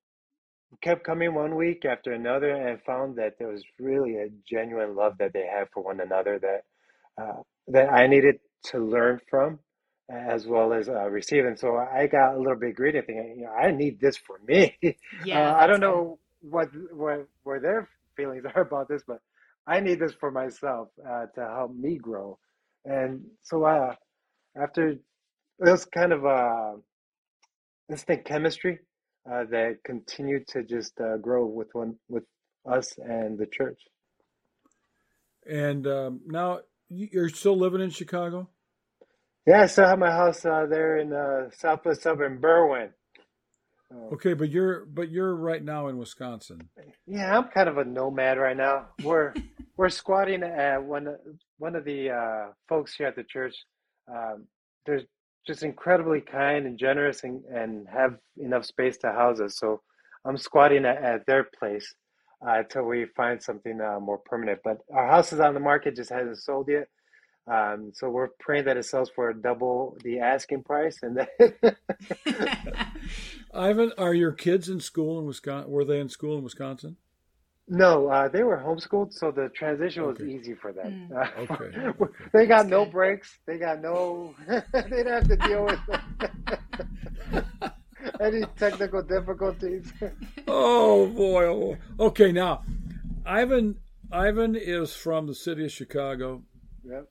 kept 0.80 1.04
coming 1.04 1.34
one 1.34 1.54
week 1.56 1.84
after 1.84 2.12
another 2.12 2.50
and 2.50 2.80
found 2.82 3.16
that 3.16 3.34
there 3.38 3.48
was 3.48 3.62
really 3.78 4.16
a 4.16 4.28
genuine 4.48 4.94
love 4.94 5.16
that 5.18 5.32
they 5.32 5.46
had 5.46 5.68
for 5.72 5.82
one 5.82 6.00
another 6.00 6.38
that 6.38 6.64
uh, 7.22 7.42
that 7.68 7.92
I 7.92 8.06
needed 8.06 8.36
to 8.66 8.78
learn 8.78 9.20
from 9.28 9.58
as 10.10 10.46
well 10.46 10.72
as 10.72 10.88
uh, 10.88 11.08
receive. 11.08 11.44
And 11.44 11.58
so 11.58 11.76
I 11.76 12.06
got 12.06 12.34
a 12.34 12.38
little 12.38 12.56
bit 12.56 12.74
greedy, 12.76 13.00
thinking, 13.00 13.36
you 13.38 13.44
know, 13.44 13.52
I 13.52 13.70
need 13.70 14.00
this 14.00 14.16
for 14.16 14.38
me. 14.46 14.76
Yeah, 15.18 15.52
uh, 15.52 15.54
I 15.58 15.66
don't 15.66 15.80
know 15.80 16.18
what 16.40 16.68
what 16.92 17.26
where 17.44 17.60
their 17.60 17.88
feelings 18.16 18.44
are 18.54 18.62
about 18.62 18.88
this, 18.88 19.02
but 19.06 19.20
I 19.66 19.80
need 19.80 19.98
this 20.00 20.14
for 20.14 20.30
myself 20.30 20.88
uh, 21.08 21.26
to 21.34 21.40
help 21.40 21.74
me 21.74 21.98
grow. 21.98 22.38
And 22.84 23.22
so 23.42 23.64
uh, 23.64 23.94
after 24.60 24.88
it 24.88 25.00
was 25.58 25.84
kind 25.84 26.12
of 26.12 26.24
a 26.24 26.76
instant 27.90 28.24
chemistry 28.24 28.78
uh, 29.30 29.44
that 29.50 29.78
continue 29.84 30.44
to 30.48 30.62
just 30.62 30.92
uh, 31.00 31.16
grow 31.18 31.46
with 31.46 31.68
one 31.72 31.96
with 32.08 32.24
us 32.70 32.94
and 32.98 33.38
the 33.38 33.46
church. 33.46 33.80
And 35.48 35.86
um, 35.86 36.20
now 36.26 36.60
you're 36.88 37.28
still 37.28 37.56
living 37.56 37.80
in 37.80 37.90
Chicago. 37.90 38.48
Yeah, 39.46 39.62
I 39.62 39.66
still 39.66 39.86
have 39.86 39.98
my 39.98 40.10
house 40.10 40.44
uh, 40.44 40.66
there 40.70 40.98
in 40.98 41.10
the 41.10 41.50
southwest 41.56 42.02
suburb, 42.02 42.40
Berwyn. 42.40 42.90
Okay, 44.12 44.34
but 44.34 44.50
you're 44.50 44.86
but 44.86 45.10
you're 45.10 45.34
right 45.34 45.62
now 45.62 45.88
in 45.88 45.98
Wisconsin. 45.98 46.68
Yeah, 47.06 47.36
I'm 47.36 47.48
kind 47.48 47.68
of 47.68 47.78
a 47.78 47.84
nomad 47.84 48.38
right 48.38 48.56
now. 48.56 48.86
We're 49.02 49.34
we're 49.76 49.88
squatting 49.88 50.42
at 50.42 50.82
one 50.82 51.08
one 51.58 51.76
of 51.76 51.84
the 51.84 52.10
uh, 52.10 52.52
folks 52.68 52.94
here 52.94 53.06
at 53.06 53.16
the 53.16 53.24
church. 53.24 53.54
Um, 54.10 54.46
there's 54.86 55.02
just 55.46 55.62
incredibly 55.62 56.20
kind 56.20 56.66
and 56.66 56.78
generous 56.78 57.24
and, 57.24 57.44
and 57.44 57.86
have 57.88 58.16
enough 58.38 58.64
space 58.64 58.96
to 58.98 59.12
house 59.12 59.40
us. 59.40 59.58
So 59.58 59.80
I'm 60.24 60.36
squatting 60.36 60.84
at, 60.84 61.02
at 61.02 61.26
their 61.26 61.44
place 61.58 61.94
uh, 62.46 62.58
until 62.58 62.84
we 62.84 63.06
find 63.16 63.42
something 63.42 63.80
uh, 63.80 63.98
more 64.00 64.18
permanent. 64.18 64.60
But 64.62 64.78
our 64.94 65.06
house 65.06 65.32
is 65.32 65.40
on 65.40 65.54
the 65.54 65.60
market, 65.60 65.96
just 65.96 66.10
hasn't 66.10 66.38
sold 66.38 66.68
yet. 66.68 66.88
Um, 67.50 67.90
so 67.92 68.08
we're 68.08 68.28
praying 68.38 68.66
that 68.66 68.76
it 68.76 68.84
sells 68.84 69.10
for 69.10 69.32
double 69.32 69.96
the 70.04 70.20
asking 70.20 70.62
price. 70.62 71.00
And 71.02 71.16
then 71.16 71.76
Ivan, 73.54 73.92
are 73.98 74.14
your 74.14 74.32
kids 74.32 74.68
in 74.68 74.78
school 74.78 75.18
in 75.18 75.26
Wisconsin? 75.26 75.70
Were 75.70 75.84
they 75.84 75.98
in 75.98 76.08
school 76.08 76.38
in 76.38 76.44
Wisconsin? 76.44 76.96
No, 77.72 78.06
uh, 78.08 78.28
they 78.28 78.42
were 78.42 78.58
homeschooled, 78.58 79.14
so 79.14 79.30
the 79.30 79.48
transition 79.48 80.06
was 80.06 80.20
okay. 80.20 80.30
easy 80.30 80.52
for 80.52 80.74
them. 80.74 81.08
Mm. 81.10 81.16
Uh, 81.16 81.52
okay. 81.54 82.10
they 82.34 82.44
got 82.44 82.66
no 82.66 82.84
breaks. 82.84 83.38
They 83.46 83.56
got 83.56 83.80
no. 83.80 84.34
they 84.46 84.82
didn't 84.82 85.06
have 85.06 85.26
to 85.28 85.36
deal 85.36 85.64
with 85.64 85.80
any 88.20 88.42
technical 88.58 89.00
difficulties. 89.02 89.90
oh 90.46 91.06
boy! 91.06 91.44
Oh 91.46 91.78
Okay, 91.98 92.30
now 92.30 92.62
Ivan. 93.24 93.78
Ivan 94.12 94.54
is 94.54 94.92
from 94.94 95.26
the 95.26 95.34
city 95.34 95.64
of 95.64 95.72
Chicago. 95.72 96.42
Yep. 96.84 97.08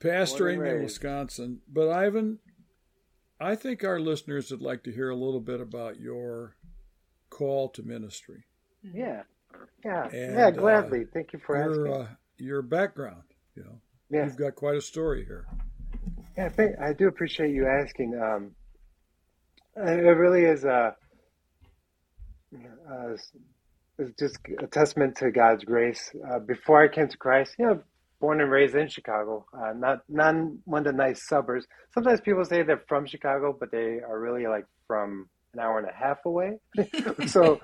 Pastoring 0.00 0.66
in 0.66 0.82
Wisconsin, 0.82 1.60
but 1.70 1.90
Ivan, 1.90 2.38
I 3.38 3.54
think 3.54 3.84
our 3.84 4.00
listeners 4.00 4.50
would 4.50 4.62
like 4.62 4.82
to 4.84 4.92
hear 4.92 5.10
a 5.10 5.14
little 5.14 5.40
bit 5.40 5.60
about 5.60 6.00
your 6.00 6.56
call 7.28 7.68
to 7.68 7.82
ministry. 7.82 8.44
Mm-hmm. 8.86 8.98
Yeah, 8.98 9.22
yeah, 9.84 10.04
and, 10.04 10.34
yeah. 10.34 10.50
Gladly. 10.50 11.02
Uh, 11.02 11.12
Thank 11.12 11.32
you 11.32 11.40
for 11.44 11.56
your, 11.56 11.88
asking. 11.88 12.02
Uh, 12.02 12.14
your 12.38 12.62
background. 12.62 13.22
You 13.54 13.64
know, 13.64 13.80
yeah. 14.10 14.24
you've 14.26 14.36
got 14.36 14.54
quite 14.54 14.76
a 14.76 14.80
story 14.80 15.24
here. 15.24 15.46
Yeah, 16.36 16.50
I, 16.58 16.88
I 16.88 16.92
do 16.92 17.08
appreciate 17.08 17.50
you 17.50 17.66
asking. 17.66 18.18
Um, 18.20 18.50
it 19.76 20.16
really 20.16 20.44
is 20.44 20.64
a, 20.64 20.94
a 22.90 23.16
is 23.98 24.12
just 24.18 24.38
a 24.60 24.66
testament 24.66 25.16
to 25.16 25.30
God's 25.30 25.64
grace. 25.64 26.10
Uh, 26.28 26.40
before 26.40 26.82
I 26.82 26.88
came 26.88 27.08
to 27.08 27.16
Christ, 27.16 27.54
you 27.58 27.66
know, 27.66 27.82
born 28.20 28.40
and 28.40 28.50
raised 28.50 28.74
in 28.74 28.88
Chicago, 28.88 29.46
uh, 29.56 29.72
not 29.76 30.00
not 30.08 30.34
one 30.64 30.86
of 30.86 30.92
the 30.92 30.96
nice 30.96 31.26
suburbs. 31.26 31.66
Sometimes 31.92 32.20
people 32.20 32.44
say 32.44 32.62
they're 32.62 32.82
from 32.88 33.06
Chicago, 33.06 33.56
but 33.58 33.70
they 33.70 34.00
are 34.00 34.18
really 34.18 34.46
like 34.46 34.66
from 34.86 35.28
an 35.54 35.60
hour 35.60 35.78
and 35.78 35.88
a 35.88 35.92
half 35.92 36.18
away. 36.24 36.58
so 37.26 37.60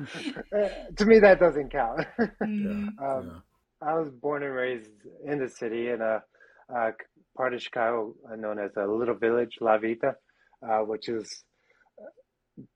uh, 0.57 0.69
to 0.97 1.05
me, 1.05 1.19
that 1.21 1.41
doesn't 1.41 1.71
count. 1.71 2.07
Mm-hmm. 2.43 3.05
um, 3.05 3.43
yeah. 3.83 3.89
I 3.89 3.95
was 3.95 4.11
born 4.11 4.43
and 4.43 4.55
raised 4.55 4.91
in 5.25 5.39
the 5.39 5.49
city 5.49 5.89
in 5.89 6.01
a, 6.01 6.23
a 6.69 6.93
part 7.37 7.55
of 7.55 7.63
Chicago 7.63 8.15
known 8.37 8.59
as 8.59 8.71
a 8.77 8.87
little 8.87 9.15
village, 9.15 9.59
La 9.61 9.79
Villita, 9.79 10.15
uh, 10.63 10.79
which 10.81 11.09
is 11.09 11.45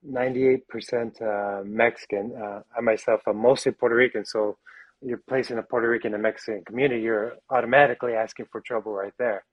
98% 0.07 0.61
uh, 1.21 1.63
Mexican. 1.63 2.33
Uh, 2.35 2.61
I 2.75 2.81
myself 2.81 3.21
am 3.27 3.37
mostly 3.37 3.71
Puerto 3.71 3.95
Rican, 3.95 4.25
so 4.25 4.57
you're 5.01 5.21
placing 5.27 5.57
a 5.57 5.63
Puerto 5.63 5.89
Rican 5.89 6.13
and 6.13 6.23
Mexican 6.23 6.63
community, 6.65 7.01
you're 7.01 7.33
automatically 7.49 8.13
asking 8.13 8.47
for 8.51 8.61
trouble 8.61 8.93
right 8.93 9.13
there. 9.19 9.43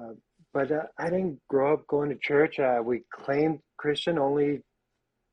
Uh, 0.00 0.12
but 0.52 0.70
uh, 0.72 0.84
I 0.98 1.10
didn't 1.10 1.40
grow 1.48 1.74
up 1.74 1.86
going 1.86 2.10
to 2.10 2.16
church. 2.20 2.58
Uh, 2.58 2.80
we 2.82 3.02
claimed 3.12 3.60
Christian 3.76 4.18
only 4.18 4.62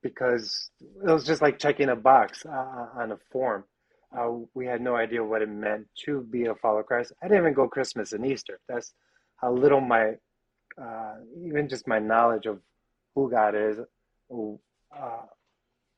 because 0.05 0.69
it 1.03 1.09
was 1.09 1.25
just 1.25 1.41
like 1.41 1.57
checking 1.57 1.89
a 1.89 1.95
box 1.95 2.45
uh, 2.45 2.85
on 3.01 3.11
a 3.11 3.17
form. 3.31 3.63
we 4.53 4.67
had 4.67 4.79
no 4.79 4.95
idea 4.95 5.23
what 5.23 5.41
it 5.41 5.49
meant 5.49 5.87
to 6.05 6.21
be 6.21 6.45
a 6.45 6.53
follower 6.53 6.81
of 6.81 6.85
Christ. 6.85 7.11
I 7.23 7.27
didn't 7.27 7.41
even 7.41 7.53
go 7.55 7.67
Christmas 7.67 8.13
and 8.13 8.23
Easter. 8.23 8.59
That's 8.69 8.93
how 9.37 9.51
little 9.51 9.81
my, 9.81 10.13
even 11.43 11.67
just 11.67 11.87
my 11.87 11.97
knowledge 11.97 12.45
of 12.45 12.59
who 13.15 13.31
God 13.31 13.55
is, 13.55 13.79
uh, 14.31 15.25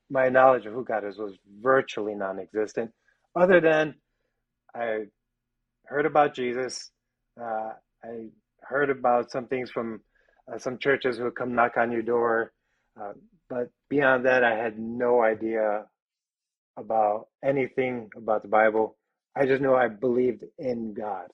my 0.10 0.30
knowledge 0.30 0.66
of 0.66 0.74
who 0.74 0.86
God 0.86 1.04
is 1.04 1.18
was 1.18 1.34
virtually 1.62 2.16
non-existent, 2.16 2.92
other 3.36 3.60
than 3.60 3.96
I 4.74 5.08
heard 5.84 6.06
about 6.06 6.34
Jesus. 6.34 6.92
Uh, 7.40 7.72
I 8.04 8.28
heard 8.62 8.90
about 8.90 9.32
some 9.32 9.48
things 9.48 9.70
from 9.70 10.00
uh, 10.50 10.58
some 10.58 10.78
churches 10.78 11.18
who 11.18 11.26
would 11.26 11.36
come 11.36 11.54
knock 11.54 11.74
on 11.76 11.92
your 11.92 12.02
door, 12.02 12.54
uh, 13.00 13.14
but 13.50 13.70
beyond 13.90 14.26
that, 14.26 14.44
I 14.44 14.56
had 14.56 14.80
no 14.80 15.22
idea 15.24 15.86
about 16.78 17.28
anything 17.44 18.10
about 18.16 18.44
the 18.44 18.50
Bible. 18.50 18.98
I 19.36 19.46
just 19.46 19.62
knew 19.62 19.74
I 19.74 19.88
believed 19.88 20.44
in 20.58 20.94
God. 20.94 21.28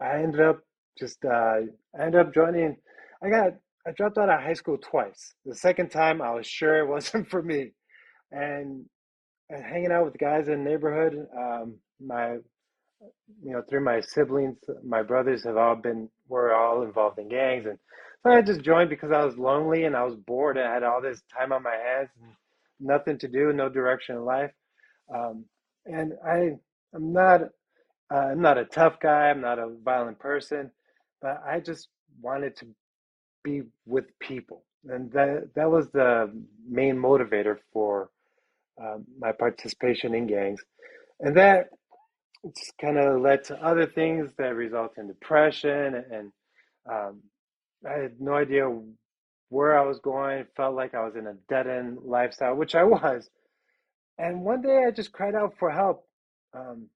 I 0.00 0.22
ended 0.22 0.40
up 0.40 0.60
just 0.98 1.24
uh, 1.24 1.28
I 1.98 2.04
ended 2.04 2.20
up 2.20 2.34
joining. 2.34 2.76
I 3.22 3.30
got 3.30 3.52
I 3.88 3.92
dropped 3.92 4.18
out 4.18 4.28
of 4.28 4.40
high 4.40 4.52
school 4.52 4.76
twice. 4.78 5.34
The 5.46 5.54
second 5.54 5.90
time, 5.90 6.20
I 6.20 6.34
was 6.34 6.46
sure 6.46 6.78
it 6.80 6.88
wasn't 6.88 7.28
for 7.30 7.42
me. 7.42 7.72
And, 8.30 8.84
and 9.48 9.64
hanging 9.64 9.92
out 9.92 10.04
with 10.04 10.18
guys 10.18 10.48
in 10.48 10.62
the 10.62 10.70
neighborhood, 10.70 11.26
um, 11.36 11.76
my, 12.00 12.32
you 13.42 13.52
know, 13.52 13.62
through 13.68 13.84
my 13.84 14.00
siblings, 14.00 14.58
my 14.84 15.02
brothers 15.02 15.44
have 15.44 15.56
all 15.56 15.76
been, 15.76 16.10
were 16.28 16.54
all 16.54 16.82
involved 16.82 17.18
in 17.18 17.30
gangs. 17.30 17.64
And 17.66 17.78
so 18.24 18.32
I 18.32 18.42
just 18.42 18.62
joined 18.62 18.90
because 18.90 19.12
I 19.12 19.24
was 19.24 19.38
lonely 19.38 19.84
and 19.84 19.96
I 19.96 20.04
was 20.04 20.16
bored. 20.16 20.58
I 20.58 20.72
had 20.72 20.82
all 20.84 21.02
this 21.02 21.22
time 21.36 21.52
on 21.52 21.62
my 21.62 21.76
hands 21.76 22.10
and 22.20 22.32
nothing 22.80 23.18
to 23.18 23.28
do, 23.28 23.52
no 23.52 23.68
direction 23.68 24.16
in 24.16 24.24
life. 24.24 24.52
Um, 25.14 25.44
and 25.86 26.14
I, 26.26 26.52
I'm 26.94 27.12
not, 27.12 27.42
uh, 28.12 28.16
I'm 28.16 28.42
not 28.42 28.58
a 28.58 28.64
tough 28.64 29.00
guy. 29.00 29.30
I'm 29.30 29.40
not 29.40 29.58
a 29.58 29.70
violent 29.84 30.18
person, 30.18 30.70
but 31.22 31.42
I 31.46 31.60
just 31.60 31.88
wanted 32.22 32.56
to 32.58 32.66
be 33.44 33.62
with 33.86 34.06
people, 34.20 34.64
and 34.84 35.10
that 35.12 35.50
that 35.54 35.70
was 35.70 35.88
the 35.90 36.32
main 36.68 36.96
motivator 36.96 37.58
for 37.72 38.10
uh, 38.82 38.98
my 39.18 39.32
participation 39.32 40.14
in 40.14 40.26
gangs, 40.26 40.60
and 41.20 41.36
that 41.36 41.70
it's 42.44 42.72
kind 42.80 42.98
of 42.98 43.20
led 43.20 43.44
to 43.44 43.56
other 43.64 43.86
things 43.86 44.32
that 44.38 44.54
result 44.54 44.92
in 44.98 45.08
depression, 45.08 46.04
and 46.12 46.32
um, 46.90 47.20
I 47.86 48.00
had 48.02 48.20
no 48.20 48.34
idea 48.34 48.64
where 49.50 49.78
I 49.78 49.84
was 49.84 49.98
going. 50.00 50.44
Felt 50.56 50.74
like 50.74 50.94
I 50.94 51.04
was 51.04 51.14
in 51.16 51.26
a 51.26 51.34
dead 51.48 51.66
end 51.66 51.98
lifestyle, 52.04 52.54
which 52.54 52.74
I 52.74 52.84
was. 52.84 53.28
And 54.18 54.42
one 54.42 54.62
day 54.62 54.84
I 54.86 54.90
just 54.90 55.12
cried 55.12 55.34
out 55.34 55.54
for 55.58 55.70
help, 55.70 56.04
um, 56.52 56.88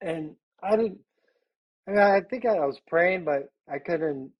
and 0.00 0.34
I 0.62 0.76
didn't. 0.76 0.98
I, 1.86 1.90
mean, 1.90 2.00
I 2.00 2.20
think 2.28 2.44
I 2.44 2.66
was 2.66 2.80
praying, 2.88 3.24
but 3.24 3.48
I 3.72 3.78
couldn't 3.78 4.32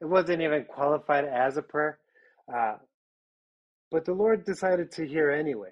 it 0.00 0.06
wasn't 0.06 0.42
even 0.42 0.64
qualified 0.64 1.24
as 1.24 1.56
a 1.56 1.62
prayer. 1.62 1.98
Uh, 2.52 2.74
but 3.90 4.04
the 4.04 4.12
Lord 4.12 4.44
decided 4.44 4.92
to 4.92 5.06
hear 5.06 5.30
anyway. 5.30 5.70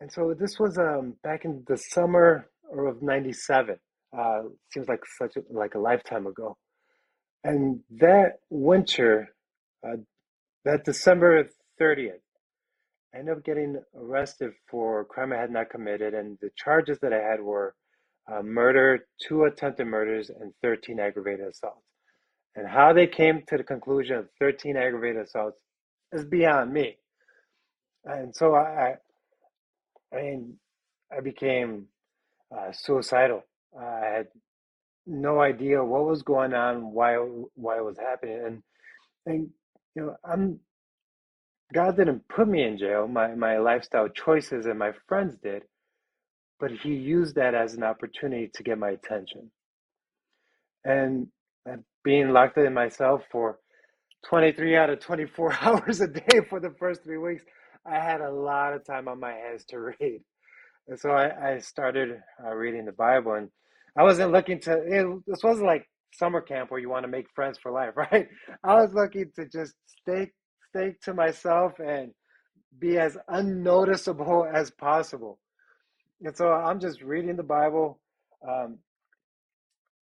And 0.00 0.10
so 0.12 0.34
this 0.38 0.58
was 0.60 0.78
um, 0.78 1.14
back 1.22 1.44
in 1.44 1.64
the 1.66 1.76
summer 1.76 2.48
of 2.72 3.02
97. 3.02 3.76
Uh, 4.16 4.42
seems 4.72 4.88
like 4.88 5.00
such 5.20 5.36
a, 5.36 5.40
like 5.50 5.74
a 5.74 5.78
lifetime 5.78 6.26
ago. 6.26 6.56
And 7.44 7.80
that 7.98 8.40
winter, 8.50 9.34
uh, 9.86 9.96
that 10.64 10.84
December 10.84 11.48
30th, 11.80 12.20
I 13.14 13.18
ended 13.18 13.36
up 13.36 13.44
getting 13.44 13.80
arrested 13.96 14.52
for 14.70 15.00
a 15.00 15.04
crime 15.04 15.32
I 15.32 15.36
had 15.38 15.50
not 15.50 15.70
committed. 15.70 16.14
And 16.14 16.38
the 16.40 16.50
charges 16.56 16.98
that 17.00 17.12
I 17.12 17.22
had 17.22 17.40
were 17.40 17.74
uh, 18.30 18.42
murder, 18.42 19.06
two 19.26 19.44
attempted 19.44 19.86
murders, 19.86 20.30
and 20.30 20.52
13 20.62 21.00
aggravated 21.00 21.46
assaults. 21.46 21.86
And 22.54 22.66
how 22.66 22.92
they 22.92 23.06
came 23.06 23.42
to 23.48 23.56
the 23.56 23.64
conclusion 23.64 24.16
of 24.16 24.28
13 24.40 24.76
aggravated 24.76 25.22
assaults 25.22 25.58
is 26.12 26.24
beyond 26.24 26.72
me. 26.72 26.98
And 28.04 28.34
so 28.34 28.54
I, 28.54 28.96
I 30.12 30.16
mean, 30.16 30.58
I 31.16 31.20
became 31.20 31.86
uh, 32.54 32.72
suicidal. 32.72 33.44
I 33.78 34.06
had 34.06 34.28
no 35.08 35.40
idea 35.40 35.84
what 35.84 36.06
was 36.06 36.22
going 36.22 36.54
on, 36.54 36.92
why 36.92 37.16
why 37.16 37.78
it 37.78 37.84
was 37.84 37.98
happening, 37.98 38.42
and 38.46 38.64
and 39.26 39.50
you 39.96 40.02
know, 40.06 40.16
I'm 40.24 40.60
God 41.74 41.96
didn't 41.96 42.28
put 42.28 42.48
me 42.48 42.64
in 42.64 42.78
jail. 42.78 43.08
My 43.08 43.34
my 43.34 43.58
lifestyle 43.58 44.08
choices 44.08 44.66
and 44.66 44.78
my 44.78 44.92
friends 45.08 45.36
did, 45.42 45.64
but 46.60 46.72
He 46.72 46.94
used 46.94 47.36
that 47.36 47.54
as 47.54 47.74
an 47.74 47.84
opportunity 47.84 48.50
to 48.54 48.64
get 48.64 48.78
my 48.78 48.90
attention. 48.90 49.50
And 50.84 51.28
being 52.04 52.30
locked 52.30 52.58
in 52.58 52.74
myself 52.74 53.24
for 53.30 53.58
23 54.26 54.76
out 54.76 54.90
of 54.90 55.00
24 55.00 55.54
hours 55.62 56.00
a 56.00 56.08
day 56.08 56.40
for 56.48 56.60
the 56.60 56.74
first 56.78 57.04
three 57.04 57.18
weeks, 57.18 57.44
I 57.86 57.96
had 57.96 58.20
a 58.22 58.30
lot 58.32 58.74
of 58.74 58.84
time 58.84 59.08
on 59.08 59.20
my 59.20 59.32
hands 59.32 59.64
to 59.66 59.80
read. 59.80 60.20
And 60.88 60.98
so 60.98 61.10
I, 61.10 61.54
I 61.54 61.58
started 61.58 62.20
uh, 62.44 62.54
reading 62.54 62.86
the 62.86 62.92
Bible, 62.92 63.34
and 63.34 63.50
I 63.98 64.04
wasn't 64.04 64.30
looking 64.30 64.60
to, 64.60 64.74
it, 64.86 65.22
this 65.26 65.42
wasn't 65.42 65.66
like 65.66 65.84
summer 66.14 66.40
camp 66.40 66.70
where 66.70 66.78
you 66.78 66.88
want 66.88 67.02
to 67.02 67.10
make 67.10 67.26
friends 67.34 67.58
for 67.60 67.72
life, 67.72 67.96
right? 67.96 68.28
I 68.62 68.74
was 68.74 68.94
looking 68.94 69.32
to 69.34 69.46
just 69.46 69.74
stay, 69.86 70.30
stay 70.70 70.94
to 71.02 71.14
myself 71.14 71.72
and 71.84 72.12
be 72.78 72.98
as 72.98 73.18
unnoticeable 73.28 74.48
as 74.52 74.70
possible. 74.70 75.40
And 76.22 76.36
so 76.36 76.52
I'm 76.52 76.78
just 76.78 77.02
reading 77.02 77.34
the 77.36 77.42
Bible. 77.42 77.98
Um, 78.48 78.78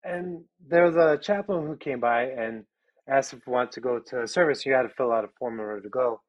and 0.04 0.44
there 0.68 0.86
was 0.86 0.96
a 0.96 1.20
chaplain 1.22 1.68
who 1.68 1.78
came 1.78 2.00
by 2.00 2.24
and 2.24 2.64
asked 3.08 3.34
if 3.34 3.40
we 3.46 3.54
wanted 3.54 3.72
to 3.74 3.82
go 3.82 4.00
to 4.00 4.24
a 4.24 4.28
service. 4.28 4.66
You 4.66 4.74
had 4.74 4.84
to 4.84 4.90
fill 4.90 5.12
out 5.12 5.26
a 5.26 5.30
form 5.38 5.56
in 5.56 5.60
order 5.60 5.82
to 5.82 5.90
go. 5.90 6.22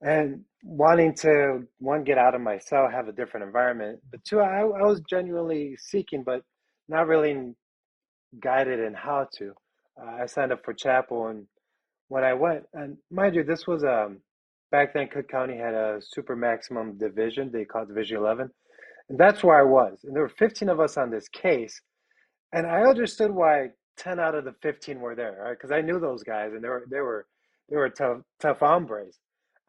And 0.00 0.42
wanting 0.62 1.14
to 1.16 1.64
one 1.80 2.04
get 2.04 2.16
out 2.16 2.34
of 2.34 2.40
my 2.40 2.58
cell, 2.58 2.88
have 2.88 3.08
a 3.08 3.12
different 3.12 3.44
environment, 3.44 4.00
but 4.10 4.24
two, 4.24 4.40
I, 4.40 4.60
I 4.60 4.82
was 4.84 5.00
genuinely 5.10 5.76
seeking, 5.76 6.22
but 6.22 6.42
not 6.88 7.08
really 7.08 7.54
guided 8.40 8.80
in 8.80 8.94
how 8.94 9.28
to. 9.38 9.52
Uh, 10.00 10.22
I 10.22 10.26
signed 10.26 10.52
up 10.52 10.64
for 10.64 10.74
chapel, 10.74 11.28
and 11.28 11.46
when 12.08 12.24
I 12.24 12.34
went, 12.34 12.64
and 12.74 12.98
mind 13.10 13.34
you, 13.36 13.44
this 13.44 13.66
was 13.66 13.84
um 13.84 14.20
back 14.72 14.94
then. 14.94 15.08
Cook 15.08 15.28
County 15.28 15.56
had 15.58 15.74
a 15.74 16.00
super 16.02 16.36
maximum 16.36 16.98
division. 16.98 17.50
They 17.52 17.64
called 17.66 17.88
Division 17.88 18.18
Eleven, 18.18 18.50
and 19.10 19.18
that's 19.18 19.44
where 19.44 19.58
I 19.60 19.64
was. 19.64 20.00
And 20.04 20.14
there 20.16 20.22
were 20.22 20.30
15 20.30 20.68
of 20.70 20.80
us 20.80 20.96
on 20.98 21.10
this 21.10 21.28
case 21.28 21.80
and 22.52 22.66
I 22.66 22.82
understood 22.82 23.32
why 23.32 23.70
ten 23.98 24.20
out 24.20 24.36
of 24.36 24.44
the 24.46 24.54
fifteen 24.62 25.00
were 25.00 25.16
there, 25.16 25.38
right? 25.44 25.52
Because 25.52 25.72
I 25.72 25.82
knew 25.82 26.00
those 26.00 26.24
guys, 26.24 26.52
and 26.54 26.64
they 26.64 26.68
were 26.70 26.86
they 26.90 27.00
were 27.00 27.26
they 27.70 27.76
were 27.76 27.90
tough 27.90 28.18
tough 28.40 28.60
hombres. 28.60 29.18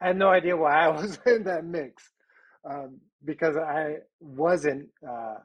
I 0.02 0.08
had 0.08 0.18
no 0.18 0.30
idea 0.30 0.56
why 0.58 0.86
I 0.86 0.88
was 1.02 1.18
in 1.26 1.44
that 1.44 1.64
mix, 1.66 2.04
um, 2.70 3.00
because 3.24 3.56
I 3.56 3.96
wasn't 4.20 4.88
uh, 5.08 5.36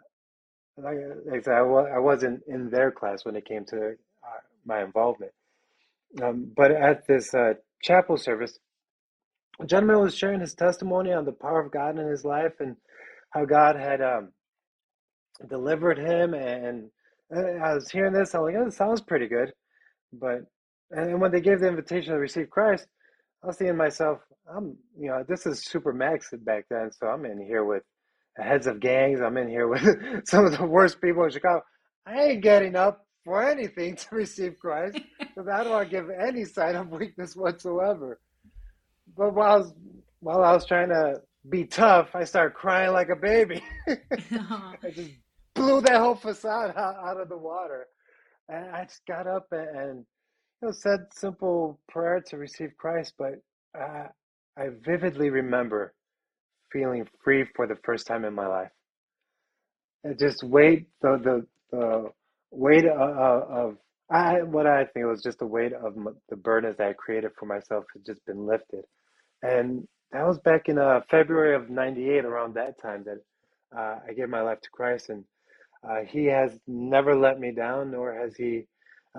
like, 0.77 0.97
I 1.31 1.41
said, 1.41 1.53
I, 1.53 1.59
I 1.59 1.99
wasn't 1.99 2.41
in 2.47 2.69
their 2.69 2.91
class 2.91 3.25
when 3.25 3.35
it 3.35 3.45
came 3.45 3.65
to 3.65 3.91
uh, 3.91 4.41
my 4.65 4.83
involvement. 4.83 5.31
Um, 6.21 6.51
but 6.55 6.71
at 6.71 7.07
this 7.07 7.33
uh, 7.33 7.53
chapel 7.81 8.17
service, 8.17 8.59
a 9.59 9.65
gentleman 9.65 9.99
was 9.99 10.15
sharing 10.15 10.39
his 10.39 10.53
testimony 10.53 11.13
on 11.13 11.25
the 11.25 11.31
power 11.31 11.61
of 11.61 11.71
God 11.71 11.97
in 11.97 12.07
his 12.07 12.25
life 12.25 12.53
and 12.59 12.75
how 13.31 13.45
God 13.45 13.75
had 13.75 14.01
um, 14.01 14.29
delivered 15.49 15.97
him 15.97 16.33
and 16.33 16.89
I 17.31 17.73
was 17.73 17.89
hearing 17.89 18.13
this, 18.13 18.35
I'm 18.35 18.43
like, 18.43 18.55
oh, 18.55 18.65
this 18.65 18.77
sounds 18.77 19.01
pretty 19.01 19.27
good. 19.27 19.51
But 20.13 20.41
and 20.91 21.19
when 21.19 21.31
they 21.31 21.41
gave 21.41 21.59
the 21.59 21.67
invitation 21.67 22.13
to 22.13 22.19
receive 22.19 22.49
Christ, 22.49 22.87
I 23.43 23.47
was 23.47 23.57
thinking 23.57 23.73
to 23.73 23.77
myself, 23.77 24.19
I'm, 24.55 24.77
you 24.97 25.09
know, 25.09 25.23
this 25.27 25.45
is 25.45 25.65
super 25.65 25.91
max 25.91 26.29
back 26.31 26.65
then, 26.69 26.91
so 26.91 27.07
I'm 27.07 27.25
in 27.25 27.41
here 27.41 27.63
with 27.63 27.83
heads 28.37 28.67
of 28.67 28.79
gangs. 28.79 29.21
I'm 29.21 29.37
in 29.37 29.47
here 29.47 29.67
with 29.67 29.81
some 30.27 30.45
of 30.45 30.57
the 30.57 30.65
worst 30.65 31.01
people 31.01 31.23
in 31.23 31.31
Chicago. 31.31 31.63
I 32.05 32.21
ain't 32.23 32.43
getting 32.43 32.75
up 32.75 33.05
for 33.23 33.43
anything 33.43 33.95
to 33.95 34.15
receive 34.15 34.59
Christ 34.59 34.99
because 35.19 35.47
I 35.47 35.63
don't 35.63 35.73
want 35.73 35.89
to 35.89 35.95
give 35.95 36.09
any 36.09 36.45
sign 36.45 36.75
of 36.75 36.89
weakness 36.89 37.35
whatsoever. 37.35 38.19
But 39.17 39.33
while 39.33 39.51
I 39.51 39.57
was, 39.57 39.73
while 40.19 40.43
I 40.43 40.53
was 40.53 40.65
trying 40.65 40.89
to 40.89 41.21
be 41.49 41.65
tough, 41.65 42.15
I 42.15 42.23
started 42.23 42.55
crying 42.55 42.91
like 42.91 43.09
a 43.09 43.15
baby. 43.15 43.63
I 43.87 44.91
just 44.91 45.11
blew 45.53 45.81
that 45.81 45.99
whole 45.99 46.15
facade 46.15 46.73
out, 46.75 46.95
out, 46.95 47.19
of 47.19 47.29
the 47.29 47.37
water. 47.37 47.87
And 48.49 48.69
I 48.71 48.85
just 48.85 49.05
got 49.07 49.27
up 49.27 49.47
and, 49.51 49.77
and 49.77 50.05
you 50.61 50.67
know, 50.67 50.71
said 50.71 51.01
simple 51.13 51.79
prayer 51.87 52.21
to 52.29 52.37
receive 52.37 52.71
Christ, 52.77 53.13
but 53.17 53.35
uh, 53.79 54.07
I 54.57 54.69
vividly 54.83 55.29
remember 55.29 55.93
feeling 56.75 57.07
free 57.23 57.45
for 57.55 57.67
the 57.67 57.77
first 57.85 58.05
time 58.05 58.25
in 58.25 58.35
my 58.35 58.47
life. 58.47 58.71
And 60.03 60.19
just 60.19 60.43
weight 60.43 60.87
the 61.01 61.17
the, 61.23 61.47
the 61.77 62.11
weight 62.51 62.85
of, 62.85 62.99
of 62.99 63.77
I 64.11 64.43
what 64.43 64.67
I 64.67 64.83
think 64.85 65.05
it 65.05 65.05
was 65.05 65.23
just 65.23 65.39
the 65.39 65.47
weight 65.47 65.73
of 65.73 65.95
the 66.29 66.35
burdens 66.35 66.77
that 66.77 66.87
I 66.87 66.93
created 66.93 67.31
for 67.39 67.45
myself 67.45 67.85
has 67.93 68.03
just 68.03 68.25
been 68.25 68.45
lifted, 68.45 68.83
and 69.41 69.87
that 70.11 70.27
was 70.27 70.37
back 70.39 70.69
in 70.69 70.77
uh, 70.77 70.99
February 71.09 71.55
of 71.55 71.69
'98, 71.69 72.25
around 72.25 72.55
that 72.55 72.79
time 72.81 73.05
that 73.05 73.21
uh, 73.75 73.99
I 74.07 74.13
gave 74.13 74.29
my 74.29 74.41
life 74.41 74.61
to 74.61 74.69
Christ, 74.69 75.09
and 75.09 75.23
uh, 75.87 76.01
He 76.07 76.25
has 76.25 76.51
never 76.67 77.15
let 77.15 77.39
me 77.39 77.51
down, 77.51 77.91
nor 77.91 78.13
has 78.13 78.35
He. 78.35 78.67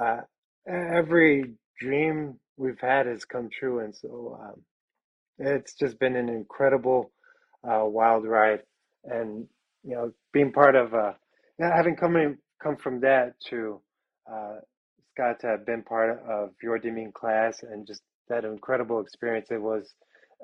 Uh, 0.00 0.18
every 0.68 1.54
dream 1.80 2.38
we've 2.58 2.80
had 2.80 3.06
has 3.06 3.24
come 3.24 3.48
true, 3.50 3.80
and 3.80 3.94
so 3.94 4.38
um, 4.40 4.62
it's 5.38 5.74
just 5.74 5.98
been 5.98 6.16
an 6.16 6.28
incredible, 6.28 7.10
uh, 7.64 7.84
wild 7.84 8.26
ride, 8.26 8.60
and 9.04 9.46
you 9.84 9.94
know, 9.94 10.12
being 10.32 10.52
part 10.52 10.74
of 10.74 10.94
uh, 10.94 11.12
having 11.60 11.96
come 11.96 12.38
come 12.62 12.76
from 12.76 13.00
that 13.00 13.34
to 13.48 13.80
uh, 14.30 14.56
Scot 15.12 15.40
to 15.40 15.46
have 15.46 15.64
been 15.64 15.82
part 15.82 16.22
of 16.28 16.50
your 16.62 16.72
redeeming 16.72 17.12
class 17.12 17.62
and 17.62 17.86
just 17.86 18.02
that 18.28 18.44
incredible 18.44 19.00
experience. 19.00 19.48
It 19.50 19.62
was 19.62 19.94